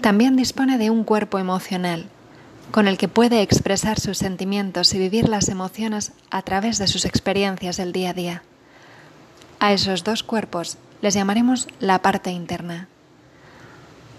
También 0.00 0.34
dispone 0.34 0.78
de 0.78 0.88
un 0.88 1.04
cuerpo 1.04 1.38
emocional, 1.38 2.06
con 2.70 2.88
el 2.88 2.96
que 2.96 3.06
puede 3.06 3.42
expresar 3.42 4.00
sus 4.00 4.16
sentimientos 4.16 4.94
y 4.94 4.98
vivir 4.98 5.28
las 5.28 5.50
emociones 5.50 6.12
a 6.30 6.40
través 6.40 6.78
de 6.78 6.86
sus 6.86 7.04
experiencias 7.04 7.76
del 7.76 7.92
día 7.92 8.10
a 8.10 8.14
día. 8.14 8.42
A 9.60 9.74
esos 9.74 10.04
dos 10.04 10.22
cuerpos 10.22 10.78
les 11.02 11.12
llamaremos 11.12 11.68
la 11.80 12.00
parte 12.00 12.30
interna. 12.30 12.88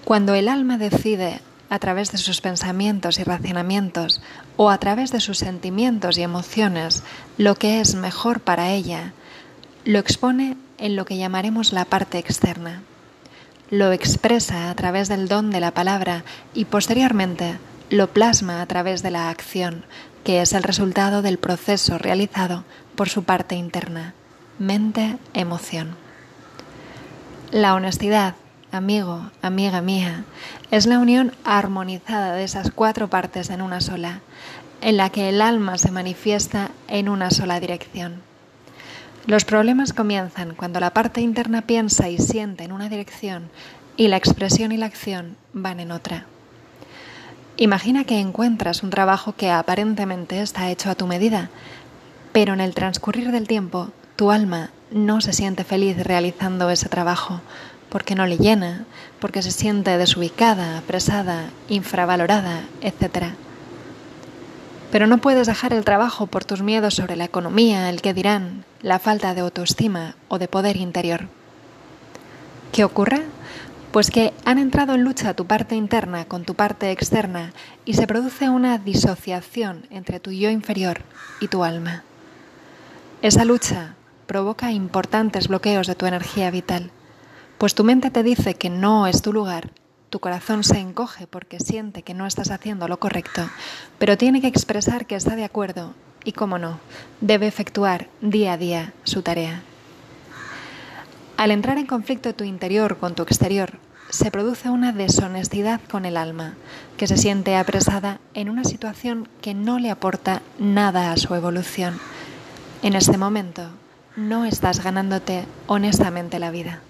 Cuando 0.05 0.35
el 0.35 0.49
alma 0.49 0.77
decide, 0.77 1.41
a 1.73 1.79
través 1.79 2.11
de 2.11 2.19
sus 2.19 2.39
pensamientos 2.39 3.17
y 3.17 3.23
racionamientos, 3.23 4.21
o 4.57 4.69
a 4.69 4.77
través 4.77 5.11
de 5.11 5.19
sus 5.19 5.39
sentimientos 5.39 6.19
y 6.19 6.21
emociones, 6.21 7.01
lo 7.39 7.55
que 7.55 7.81
es 7.81 7.95
mejor 7.95 8.41
para 8.41 8.69
ella, 8.69 9.13
lo 9.83 9.97
expone 9.97 10.55
en 10.77 10.95
lo 10.95 11.05
que 11.05 11.17
llamaremos 11.17 11.73
la 11.73 11.85
parte 11.85 12.19
externa. 12.19 12.83
Lo 13.71 13.91
expresa 13.91 14.69
a 14.69 14.75
través 14.75 15.07
del 15.07 15.27
don 15.27 15.49
de 15.49 15.61
la 15.61 15.71
palabra 15.71 16.23
y 16.53 16.65
posteriormente 16.65 17.57
lo 17.89 18.13
plasma 18.13 18.61
a 18.61 18.67
través 18.67 19.01
de 19.01 19.09
la 19.09 19.31
acción, 19.31 19.83
que 20.23 20.43
es 20.43 20.53
el 20.53 20.61
resultado 20.61 21.23
del 21.23 21.39
proceso 21.39 21.97
realizado 21.97 22.65
por 22.93 23.09
su 23.09 23.23
parte 23.23 23.55
interna, 23.55 24.13
mente-emoción. 24.59 25.95
La 27.49 27.73
honestidad, 27.73 28.35
amigo, 28.73 29.29
amiga 29.41 29.81
mía, 29.81 30.25
es 30.71 30.85
la 30.85 30.99
unión 30.99 31.31
armonizada 31.43 32.33
de 32.33 32.43
esas 32.43 32.71
cuatro 32.71 33.07
partes 33.07 33.49
en 33.49 33.61
una 33.61 33.81
sola, 33.81 34.21
en 34.81 34.97
la 34.97 35.09
que 35.09 35.29
el 35.29 35.41
alma 35.41 35.77
se 35.77 35.91
manifiesta 35.91 36.71
en 36.87 37.07
una 37.07 37.31
sola 37.31 37.59
dirección. 37.59 38.21
Los 39.25 39.45
problemas 39.45 39.93
comienzan 39.93 40.55
cuando 40.55 40.79
la 40.79 40.91
parte 40.91 41.21
interna 41.21 41.61
piensa 41.61 42.09
y 42.09 42.17
siente 42.17 42.63
en 42.63 42.71
una 42.71 42.89
dirección 42.89 43.49
y 43.95 44.07
la 44.07 44.17
expresión 44.17 44.71
y 44.71 44.77
la 44.77 44.87
acción 44.87 45.37
van 45.53 45.79
en 45.79 45.91
otra. 45.91 46.25
Imagina 47.55 48.03
que 48.03 48.19
encuentras 48.19 48.83
un 48.83 48.89
trabajo 48.89 49.33
que 49.33 49.51
aparentemente 49.51 50.41
está 50.41 50.69
hecho 50.71 50.89
a 50.89 50.95
tu 50.95 51.05
medida, 51.05 51.49
pero 52.31 52.53
en 52.53 52.59
el 52.59 52.73
transcurrir 52.73 53.31
del 53.31 53.47
tiempo 53.47 53.91
tu 54.15 54.31
alma 54.31 54.71
no 54.91 55.21
se 55.21 55.33
siente 55.33 55.63
feliz 55.63 55.97
realizando 56.03 56.69
ese 56.69 56.89
trabajo 56.89 57.41
porque 57.93 58.15
no 58.15 58.25
le 58.25 58.39
llena, 58.39 58.85
porque 59.19 59.43
se 59.43 59.51
siente 59.51 59.99
desubicada, 59.99 60.79
apresada, 60.79 61.51
infravalorada, 61.69 62.63
etc. 62.81 63.35
Pero 64.91 65.05
no 65.05 65.19
puedes 65.19 65.45
dejar 65.45 65.73
el 65.73 65.85
trabajo 65.85 66.25
por 66.25 66.43
tus 66.43 66.63
miedos 66.63 66.95
sobre 66.95 67.15
la 67.15 67.25
economía, 67.25 67.91
el 67.91 68.01
que 68.01 68.15
dirán, 68.15 68.65
la 68.81 68.97
falta 68.97 69.35
de 69.35 69.41
autoestima 69.41 70.15
o 70.27 70.39
de 70.39 70.47
poder 70.47 70.75
interior. 70.75 71.27
¿Qué 72.71 72.83
ocurre? 72.83 73.21
Pues 73.91 74.09
que 74.09 74.33
han 74.43 74.57
entrado 74.57 74.95
en 74.95 75.03
lucha 75.03 75.35
tu 75.35 75.45
parte 75.45 75.75
interna 75.75 76.25
con 76.25 76.45
tu 76.45 76.55
parte 76.55 76.89
externa 76.89 77.53
y 77.85 77.93
se 77.93 78.07
produce 78.07 78.49
una 78.49 78.79
disociación 78.79 79.85
entre 79.91 80.19
tu 80.19 80.31
yo 80.31 80.49
inferior 80.49 81.01
y 81.39 81.47
tu 81.47 81.63
alma. 81.63 82.01
Esa 83.21 83.45
lucha 83.45 83.93
provoca 84.25 84.71
importantes 84.71 85.47
bloqueos 85.47 85.85
de 85.85 85.93
tu 85.93 86.07
energía 86.07 86.49
vital, 86.49 86.89
pues 87.63 87.75
tu 87.75 87.85
mente 87.85 88.11
te 88.11 88.23
dice 88.23 88.55
que 88.55 88.69
no 88.69 89.07
es 89.07 89.21
tu 89.21 89.31
lugar 89.31 89.71
tu 90.09 90.19
corazón 90.19 90.65
se 90.65 90.79
encoge 90.79 91.27
porque 91.27 91.61
siente 91.61 92.01
que 92.01 92.13
no 92.13 92.25
estás 92.25 92.51
haciendo 92.51 92.89
lo 92.89 92.99
correcto, 92.99 93.49
pero 93.97 94.17
tiene 94.17 94.41
que 94.41 94.47
expresar 94.47 95.05
que 95.05 95.15
está 95.15 95.37
de 95.37 95.45
acuerdo 95.45 95.93
y, 96.25 96.33
cómo 96.33 96.57
no, 96.57 96.79
debe 97.21 97.47
efectuar 97.47 98.09
día 98.19 98.51
a 98.51 98.57
día 98.57 98.91
su 99.05 99.21
tarea. 99.21 99.61
Al 101.37 101.51
entrar 101.51 101.77
en 101.77 101.85
conflicto 101.85 102.35
tu 102.35 102.43
interior 102.43 102.97
con 102.97 103.15
tu 103.15 103.23
exterior, 103.23 103.79
se 104.09 104.29
produce 104.29 104.69
una 104.69 104.91
deshonestidad 104.91 105.79
con 105.89 106.03
el 106.03 106.17
alma, 106.17 106.55
que 106.97 107.07
se 107.07 107.15
siente 107.15 107.55
apresada 107.55 108.19
en 108.33 108.49
una 108.49 108.65
situación 108.65 109.29
que 109.41 109.53
no 109.53 109.79
le 109.79 109.89
aporta 109.89 110.41
nada 110.59 111.13
a 111.13 111.17
su 111.17 111.33
evolución. 111.33 111.97
En 112.81 112.93
este 112.93 113.17
momento, 113.17 113.69
no 114.17 114.43
estás 114.43 114.83
ganándote 114.83 115.45
honestamente 115.67 116.39
la 116.39 116.51
vida. 116.51 116.81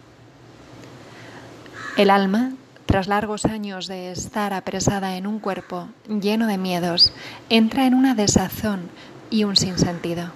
El 1.96 2.10
alma, 2.10 2.54
tras 2.88 3.08
largos 3.08 3.46
años 3.46 3.86
de 3.86 4.12
estar 4.12 4.52
apresada 4.52 5.16
en 5.16 5.28
un 5.28 5.38
cuerpo 5.38 5.90
lleno 6.08 6.48
de 6.48 6.58
miedos, 6.58 7.14
entra 7.50 7.86
en 7.86 7.94
una 7.94 8.16
desazón 8.16 8.90
y 9.30 9.44
un 9.44 9.56
sinsentido. 9.56 10.32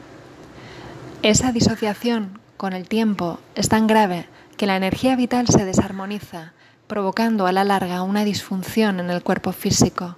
Esa 1.24 1.52
disociación 1.52 2.40
con 2.58 2.74
el 2.74 2.88
tiempo 2.88 3.40
es 3.56 3.70
tan 3.70 3.88
grave 3.88 4.28
que 4.56 4.68
la 4.68 4.76
energía 4.76 5.16
vital 5.16 5.48
se 5.48 5.66
desarmoniza, 5.66 6.54
provocando 6.86 7.48
a 7.48 7.52
la 7.52 7.64
larga 7.64 8.04
una 8.04 8.24
disfunción 8.24 9.00
en 9.00 9.10
el 9.10 9.24
cuerpo 9.24 9.52
físico 9.52 10.16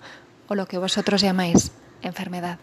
o 0.50 0.56
lo 0.56 0.68
que 0.68 0.78
vosotros 0.78 1.22
llamáis 1.22 1.72
enfermedad, 2.02 2.60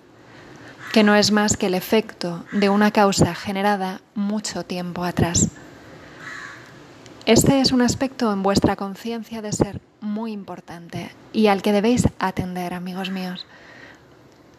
que 0.92 1.02
no 1.02 1.14
es 1.14 1.32
más 1.32 1.56
que 1.56 1.68
el 1.68 1.74
efecto 1.74 2.44
de 2.52 2.68
una 2.68 2.90
causa 2.90 3.34
generada 3.34 4.02
mucho 4.14 4.64
tiempo 4.64 5.02
atrás. 5.02 5.48
Este 7.26 7.60
es 7.60 7.72
un 7.72 7.82
aspecto 7.82 8.32
en 8.32 8.44
vuestra 8.44 8.76
conciencia 8.76 9.42
de 9.42 9.50
ser 9.50 9.80
muy 10.00 10.30
importante 10.30 11.10
y 11.32 11.48
al 11.48 11.60
que 11.60 11.72
debéis 11.72 12.06
atender, 12.20 12.72
amigos 12.72 13.10
míos. 13.10 13.46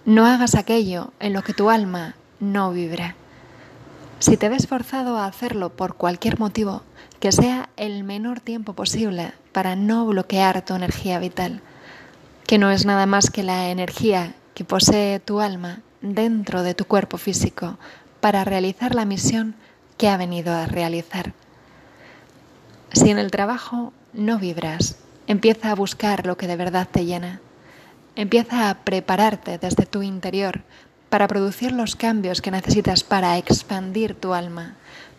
No 0.03 0.25
hagas 0.25 0.53
aquello 0.53 1.13
en 1.21 1.31
lo 1.31 1.43
que 1.43 1.53
tu 1.53 1.69
alma 1.69 2.15
no 2.41 2.73
vibre. 2.73 3.15
Si 4.19 4.35
te 4.35 4.49
ves 4.49 4.67
forzado 4.67 5.15
a 5.15 5.27
hacerlo 5.27 5.69
por 5.69 5.95
cualquier 5.95 6.39
motivo, 6.39 6.81
que 7.21 7.31
sea 7.31 7.69
el 7.77 8.03
menor 8.03 8.41
tiempo 8.41 8.73
posible 8.73 9.31
para 9.53 9.77
no 9.77 10.05
bloquear 10.05 10.65
tu 10.65 10.75
energía 10.75 11.19
vital, 11.19 11.61
que 12.45 12.57
no 12.57 12.69
es 12.69 12.85
nada 12.85 13.05
más 13.05 13.29
que 13.29 13.43
la 13.43 13.69
energía 13.69 14.35
que 14.55 14.65
posee 14.65 15.21
tu 15.21 15.39
alma 15.39 15.79
dentro 16.01 16.63
de 16.63 16.73
tu 16.73 16.83
cuerpo 16.83 17.17
físico 17.17 17.77
para 18.19 18.43
realizar 18.43 18.93
la 18.93 19.05
misión 19.05 19.55
que 19.95 20.09
ha 20.09 20.17
venido 20.17 20.53
a 20.53 20.65
realizar. 20.65 21.33
Si 22.93 23.09
en 23.09 23.17
el 23.17 23.31
trabajo 23.31 23.93
no 24.13 24.39
vibras, 24.39 24.97
empieza 25.27 25.71
a 25.71 25.75
buscar 25.75 26.25
lo 26.25 26.37
que 26.37 26.47
de 26.47 26.55
verdad 26.55 26.87
te 26.89 27.05
llena. 27.05 27.41
Empieza 28.15 28.69
a 28.69 28.75
prepararte 28.83 29.57
desde 29.57 29.85
tu 29.85 30.01
interior 30.01 30.61
para 31.09 31.27
producir 31.27 31.71
los 31.71 31.95
cambios 31.95 32.41
que 32.41 32.51
necesitas 32.51 33.03
para 33.03 33.37
expandir 33.37 34.15
tu 34.15 34.33
alma, 34.33 34.75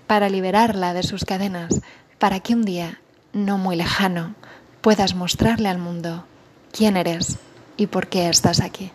para 0.06 0.28
liberarla 0.28 0.94
de 0.94 1.02
sus 1.02 1.24
cadenas, 1.24 1.80
para 2.18 2.40
que 2.40 2.54
un 2.54 2.64
día, 2.64 3.00
no 3.32 3.58
muy 3.58 3.76
lejano, 3.76 4.34
puedas 4.80 5.14
mostrarle 5.14 5.68
al 5.68 5.78
mundo 5.78 6.24
quién 6.72 6.96
eres 6.96 7.38
y 7.76 7.86
por 7.86 8.08
qué 8.08 8.28
estás 8.28 8.60
aquí. 8.60 8.90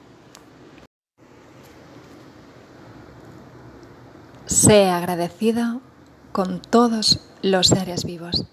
Sé 4.46 4.90
agradecido 4.90 5.82
con 6.32 6.62
todos 6.62 7.22
los 7.42 7.68
seres 7.68 8.04
vivos. 8.04 8.46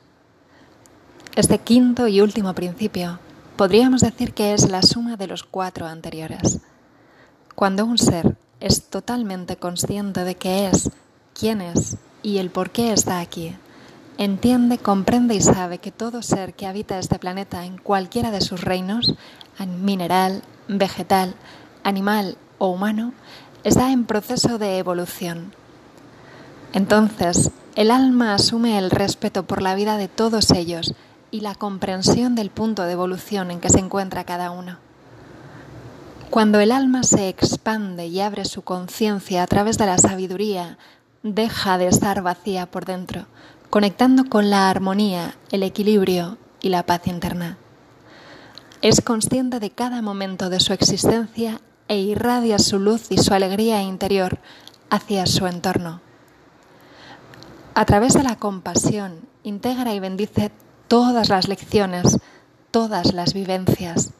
Este 1.36 1.58
quinto 1.58 2.08
y 2.08 2.20
último 2.20 2.54
principio 2.54 3.20
podríamos 3.56 4.00
decir 4.00 4.34
que 4.34 4.52
es 4.52 4.68
la 4.68 4.82
suma 4.82 5.16
de 5.16 5.28
los 5.28 5.44
cuatro 5.44 5.86
anteriores. 5.86 6.58
Cuando 7.54 7.84
un 7.84 7.98
ser 7.98 8.36
es 8.58 8.82
totalmente 8.86 9.56
consciente 9.56 10.24
de 10.24 10.34
qué 10.34 10.66
es, 10.66 10.90
quién 11.38 11.60
es 11.60 11.98
y 12.24 12.38
el 12.38 12.50
por 12.50 12.70
qué 12.70 12.92
está 12.92 13.20
aquí, 13.20 13.54
entiende, 14.18 14.78
comprende 14.78 15.36
y 15.36 15.40
sabe 15.40 15.78
que 15.78 15.92
todo 15.92 16.20
ser 16.22 16.52
que 16.54 16.66
habita 16.66 16.98
este 16.98 17.20
planeta 17.20 17.64
en 17.64 17.78
cualquiera 17.78 18.32
de 18.32 18.40
sus 18.40 18.60
reinos, 18.60 19.14
mineral, 19.80 20.42
vegetal, 20.66 21.36
animal 21.84 22.38
o 22.58 22.70
humano, 22.70 23.12
está 23.62 23.92
en 23.92 24.04
proceso 24.04 24.58
de 24.58 24.78
evolución. 24.78 25.52
Entonces, 26.72 27.52
el 27.76 27.92
alma 27.92 28.34
asume 28.34 28.78
el 28.78 28.90
respeto 28.90 29.44
por 29.44 29.62
la 29.62 29.76
vida 29.76 29.96
de 29.96 30.08
todos 30.08 30.50
ellos 30.50 30.92
y 31.30 31.40
la 31.40 31.54
comprensión 31.54 32.34
del 32.34 32.50
punto 32.50 32.82
de 32.84 32.92
evolución 32.92 33.50
en 33.50 33.60
que 33.60 33.68
se 33.68 33.78
encuentra 33.78 34.24
cada 34.24 34.50
uno. 34.50 34.78
Cuando 36.30 36.60
el 36.60 36.70
alma 36.70 37.02
se 37.02 37.28
expande 37.28 38.06
y 38.06 38.20
abre 38.20 38.44
su 38.44 38.62
conciencia 38.62 39.42
a 39.42 39.46
través 39.46 39.78
de 39.78 39.86
la 39.86 39.98
sabiduría, 39.98 40.78
deja 41.22 41.76
de 41.76 41.88
estar 41.88 42.22
vacía 42.22 42.70
por 42.70 42.84
dentro, 42.84 43.26
conectando 43.68 44.24
con 44.24 44.48
la 44.48 44.70
armonía, 44.70 45.34
el 45.50 45.62
equilibrio 45.62 46.38
y 46.62 46.68
la 46.68 46.84
paz 46.86 47.06
interna. 47.06 47.58
Es 48.82 49.00
consciente 49.00 49.60
de 49.60 49.70
cada 49.70 50.02
momento 50.02 50.50
de 50.50 50.60
su 50.60 50.72
existencia 50.72 51.60
e 51.88 51.98
irradia 51.98 52.58
su 52.58 52.78
luz 52.78 53.10
y 53.10 53.18
su 53.18 53.34
alegría 53.34 53.82
interior 53.82 54.38
hacia 54.88 55.26
su 55.26 55.46
entorno. 55.46 56.00
A 57.74 57.84
través 57.84 58.14
de 58.14 58.22
la 58.22 58.36
compasión, 58.36 59.20
integra 59.42 59.94
y 59.94 60.00
bendice 60.00 60.52
todas 60.90 61.28
las 61.28 61.46
lecciones, 61.46 62.18
todas 62.72 63.14
las 63.14 63.32
vivencias. 63.32 64.10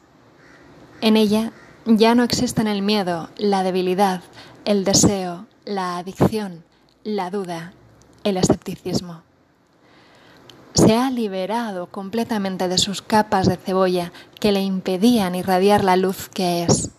En 1.01 1.17
ella 1.17 1.51
ya 1.85 2.15
no 2.15 2.23
existen 2.23 2.65
el 2.65 2.81
miedo, 2.81 3.29
la 3.35 3.63
debilidad, 3.63 4.21
el 4.63 4.85
deseo, 4.85 5.47
la 5.65 5.97
adicción, 5.97 6.63
la 7.03 7.29
duda, 7.29 7.73
el 8.23 8.37
escepticismo. 8.37 9.21
Se 10.73 10.95
ha 10.95 11.11
liberado 11.11 11.87
completamente 11.87 12.69
de 12.69 12.77
sus 12.77 13.01
capas 13.01 13.49
de 13.49 13.57
cebolla 13.57 14.13
que 14.39 14.53
le 14.53 14.61
impedían 14.61 15.35
irradiar 15.35 15.83
la 15.83 15.97
luz 15.97 16.29
que 16.29 16.63
es. 16.63 16.91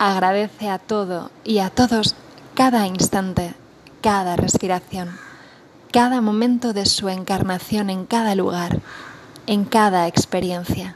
Agradece 0.00 0.68
a 0.68 0.80
todo 0.80 1.30
y 1.44 1.60
a 1.60 1.70
todos 1.70 2.16
cada 2.54 2.88
instante, 2.88 3.54
cada 4.00 4.34
respiración, 4.34 5.10
cada 5.90 6.20
momento 6.20 6.72
de 6.72 6.86
su 6.86 7.08
encarnación 7.08 7.90
en 7.90 8.06
cada 8.06 8.36
lugar, 8.36 8.80
en 9.48 9.64
cada 9.64 10.06
experiencia. 10.06 10.94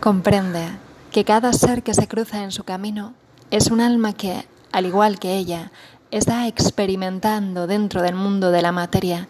Comprende 0.00 0.68
que 1.10 1.24
cada 1.24 1.52
ser 1.52 1.82
que 1.82 1.92
se 1.92 2.08
cruza 2.08 2.42
en 2.42 2.50
su 2.50 2.64
camino 2.64 3.12
es 3.50 3.70
un 3.70 3.82
alma 3.82 4.14
que, 4.14 4.46
al 4.72 4.86
igual 4.86 5.18
que 5.18 5.36
ella, 5.36 5.70
está 6.10 6.46
experimentando 6.46 7.66
dentro 7.66 8.00
del 8.00 8.14
mundo 8.14 8.50
de 8.50 8.62
la 8.62 8.72
materia 8.72 9.28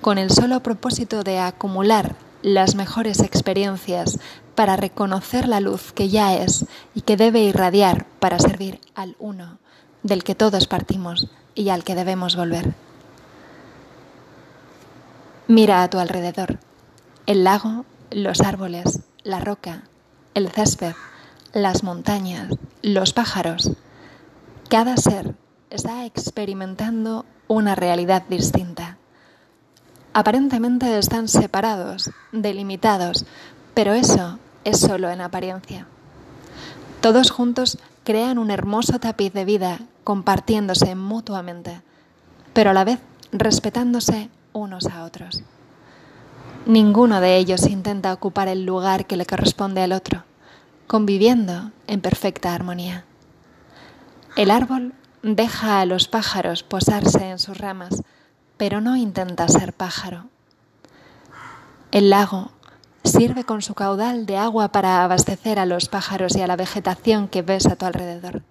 con 0.00 0.18
el 0.18 0.30
solo 0.30 0.60
propósito 0.60 1.24
de 1.24 1.40
acumular 1.40 2.14
las 2.42 2.76
mejores 2.76 3.20
experiencias 3.20 4.20
para 4.54 4.76
reconocer 4.76 5.48
la 5.48 5.58
luz 5.58 5.92
que 5.92 6.08
ya 6.08 6.34
es 6.34 6.66
y 6.94 7.00
que 7.00 7.16
debe 7.16 7.40
irradiar 7.40 8.06
para 8.20 8.38
servir 8.38 8.80
al 8.94 9.16
uno, 9.18 9.58
del 10.04 10.22
que 10.22 10.36
todos 10.36 10.68
partimos 10.68 11.28
y 11.56 11.70
al 11.70 11.82
que 11.82 11.96
debemos 11.96 12.36
volver. 12.36 12.83
Mira 15.46 15.82
a 15.82 15.90
tu 15.90 15.98
alrededor, 15.98 16.58
el 17.26 17.44
lago, 17.44 17.84
los 18.10 18.40
árboles, 18.40 19.00
la 19.24 19.40
roca, 19.40 19.82
el 20.32 20.48
césped, 20.48 20.94
las 21.52 21.82
montañas, 21.82 22.48
los 22.80 23.12
pájaros. 23.12 23.72
Cada 24.70 24.96
ser 24.96 25.34
está 25.68 26.06
experimentando 26.06 27.26
una 27.46 27.74
realidad 27.74 28.22
distinta. 28.26 28.96
Aparentemente 30.14 30.96
están 30.98 31.28
separados, 31.28 32.10
delimitados, 32.32 33.26
pero 33.74 33.92
eso 33.92 34.38
es 34.64 34.80
solo 34.80 35.10
en 35.10 35.20
apariencia. 35.20 35.86
Todos 37.02 37.30
juntos 37.30 37.76
crean 38.02 38.38
un 38.38 38.50
hermoso 38.50 38.98
tapiz 38.98 39.34
de 39.34 39.44
vida 39.44 39.80
compartiéndose 40.04 40.94
mutuamente, 40.94 41.82
pero 42.54 42.70
a 42.70 42.72
la 42.72 42.84
vez 42.84 42.98
respetándose 43.30 44.30
unos 44.54 44.86
a 44.86 45.04
otros. 45.04 45.42
Ninguno 46.64 47.20
de 47.20 47.36
ellos 47.36 47.66
intenta 47.66 48.14
ocupar 48.14 48.48
el 48.48 48.64
lugar 48.64 49.06
que 49.06 49.18
le 49.18 49.26
corresponde 49.26 49.82
al 49.82 49.92
otro 49.92 50.24
conviviendo 50.86 51.70
en 51.86 52.00
perfecta 52.00 52.54
armonía. 52.54 53.04
El 54.36 54.50
árbol 54.50 54.92
deja 55.22 55.80
a 55.80 55.86
los 55.86 56.08
pájaros 56.08 56.62
posarse 56.62 57.30
en 57.30 57.38
sus 57.38 57.58
ramas, 57.58 58.02
pero 58.56 58.80
no 58.80 58.96
intenta 58.96 59.48
ser 59.48 59.72
pájaro. 59.72 60.26
El 61.90 62.10
lago 62.10 62.50
sirve 63.04 63.44
con 63.44 63.62
su 63.62 63.74
caudal 63.74 64.26
de 64.26 64.36
agua 64.36 64.68
para 64.68 65.04
abastecer 65.04 65.58
a 65.58 65.66
los 65.66 65.88
pájaros 65.88 66.36
y 66.36 66.42
a 66.42 66.46
la 66.46 66.56
vegetación 66.56 67.28
que 67.28 67.42
ves 67.42 67.66
a 67.66 67.76
tu 67.76 67.86
alrededor. 67.86 68.42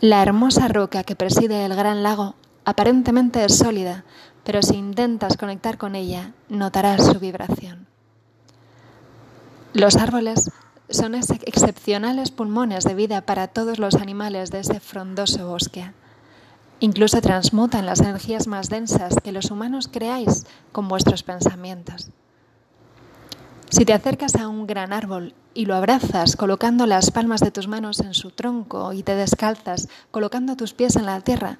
La 0.00 0.22
hermosa 0.22 0.68
roca 0.68 1.04
que 1.04 1.16
preside 1.16 1.64
el 1.64 1.74
gran 1.74 2.02
lago 2.02 2.34
aparentemente 2.64 3.44
es 3.44 3.56
sólida, 3.56 4.04
pero 4.44 4.62
si 4.62 4.76
intentas 4.76 5.36
conectar 5.36 5.78
con 5.78 5.94
ella, 5.94 6.32
notarás 6.48 7.04
su 7.06 7.18
vibración. 7.18 7.86
Los 9.72 9.96
árboles 9.96 10.50
son 10.88 11.14
excepcionales 11.14 12.30
pulmones 12.30 12.84
de 12.84 12.94
vida 12.94 13.20
para 13.20 13.48
todos 13.48 13.78
los 13.78 13.94
animales 13.94 14.50
de 14.50 14.60
ese 14.60 14.80
frondoso 14.80 15.46
bosque. 15.46 15.92
Incluso 16.80 17.20
transmutan 17.20 17.86
las 17.86 18.00
energías 18.00 18.46
más 18.46 18.68
densas 18.68 19.14
que 19.22 19.32
los 19.32 19.50
humanos 19.50 19.88
creáis 19.92 20.46
con 20.72 20.88
vuestros 20.88 21.22
pensamientos. 21.22 22.10
Si 23.68 23.84
te 23.84 23.92
acercas 23.92 24.34
a 24.34 24.48
un 24.48 24.66
gran 24.66 24.92
árbol 24.92 25.34
y 25.54 25.66
lo 25.66 25.76
abrazas 25.76 26.34
colocando 26.34 26.86
las 26.86 27.12
palmas 27.12 27.40
de 27.40 27.52
tus 27.52 27.68
manos 27.68 28.00
en 28.00 28.14
su 28.14 28.32
tronco 28.32 28.92
y 28.92 29.04
te 29.04 29.14
descalzas 29.14 29.88
colocando 30.10 30.56
tus 30.56 30.74
pies 30.74 30.96
en 30.96 31.06
la 31.06 31.20
tierra, 31.20 31.58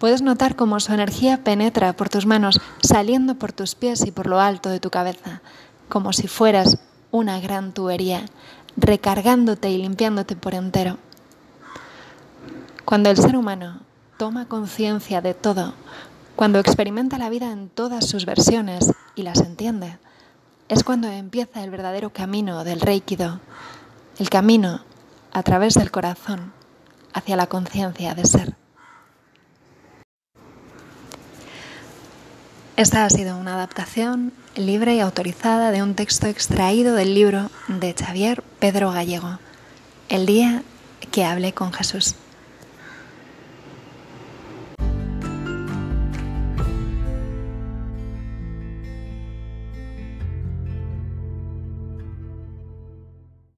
puedes 0.00 0.22
notar 0.22 0.56
cómo 0.56 0.80
su 0.80 0.94
energía 0.94 1.44
penetra 1.44 1.92
por 1.92 2.08
tus 2.08 2.24
manos, 2.24 2.58
saliendo 2.82 3.34
por 3.34 3.52
tus 3.52 3.74
pies 3.74 4.06
y 4.06 4.10
por 4.10 4.26
lo 4.26 4.40
alto 4.40 4.70
de 4.70 4.80
tu 4.80 4.88
cabeza, 4.88 5.42
como 5.90 6.14
si 6.14 6.26
fueras 6.26 6.78
una 7.10 7.38
gran 7.38 7.72
tubería, 7.72 8.24
recargándote 8.78 9.68
y 9.68 9.76
limpiándote 9.76 10.36
por 10.36 10.54
entero. 10.54 10.96
Cuando 12.86 13.10
el 13.10 13.18
ser 13.18 13.36
humano 13.36 13.80
toma 14.16 14.48
conciencia 14.48 15.20
de 15.20 15.34
todo, 15.34 15.74
cuando 16.34 16.58
experimenta 16.58 17.18
la 17.18 17.28
vida 17.28 17.52
en 17.52 17.68
todas 17.68 18.08
sus 18.08 18.24
versiones 18.24 18.92
y 19.14 19.22
las 19.22 19.40
entiende, 19.40 19.98
es 20.70 20.82
cuando 20.82 21.08
empieza 21.08 21.62
el 21.62 21.70
verdadero 21.70 22.08
camino 22.10 22.64
del 22.64 22.80
Reikido, 22.80 23.40
el 24.18 24.30
camino 24.30 24.80
a 25.32 25.42
través 25.42 25.74
del 25.74 25.90
corazón 25.90 26.54
hacia 27.12 27.36
la 27.36 27.48
conciencia 27.48 28.14
de 28.14 28.24
ser. 28.24 28.56
Esta 32.80 33.04
ha 33.04 33.10
sido 33.10 33.36
una 33.36 33.56
adaptación 33.56 34.32
libre 34.56 34.94
y 34.94 35.00
autorizada 35.00 35.70
de 35.70 35.82
un 35.82 35.94
texto 35.94 36.28
extraído 36.28 36.94
del 36.94 37.14
libro 37.14 37.50
de 37.68 37.92
Xavier 37.92 38.42
Pedro 38.58 38.90
Gallego, 38.90 39.38
El 40.08 40.24
día 40.24 40.62
que 41.10 41.26
hablé 41.26 41.52
con 41.52 41.74
Jesús. 41.74 42.14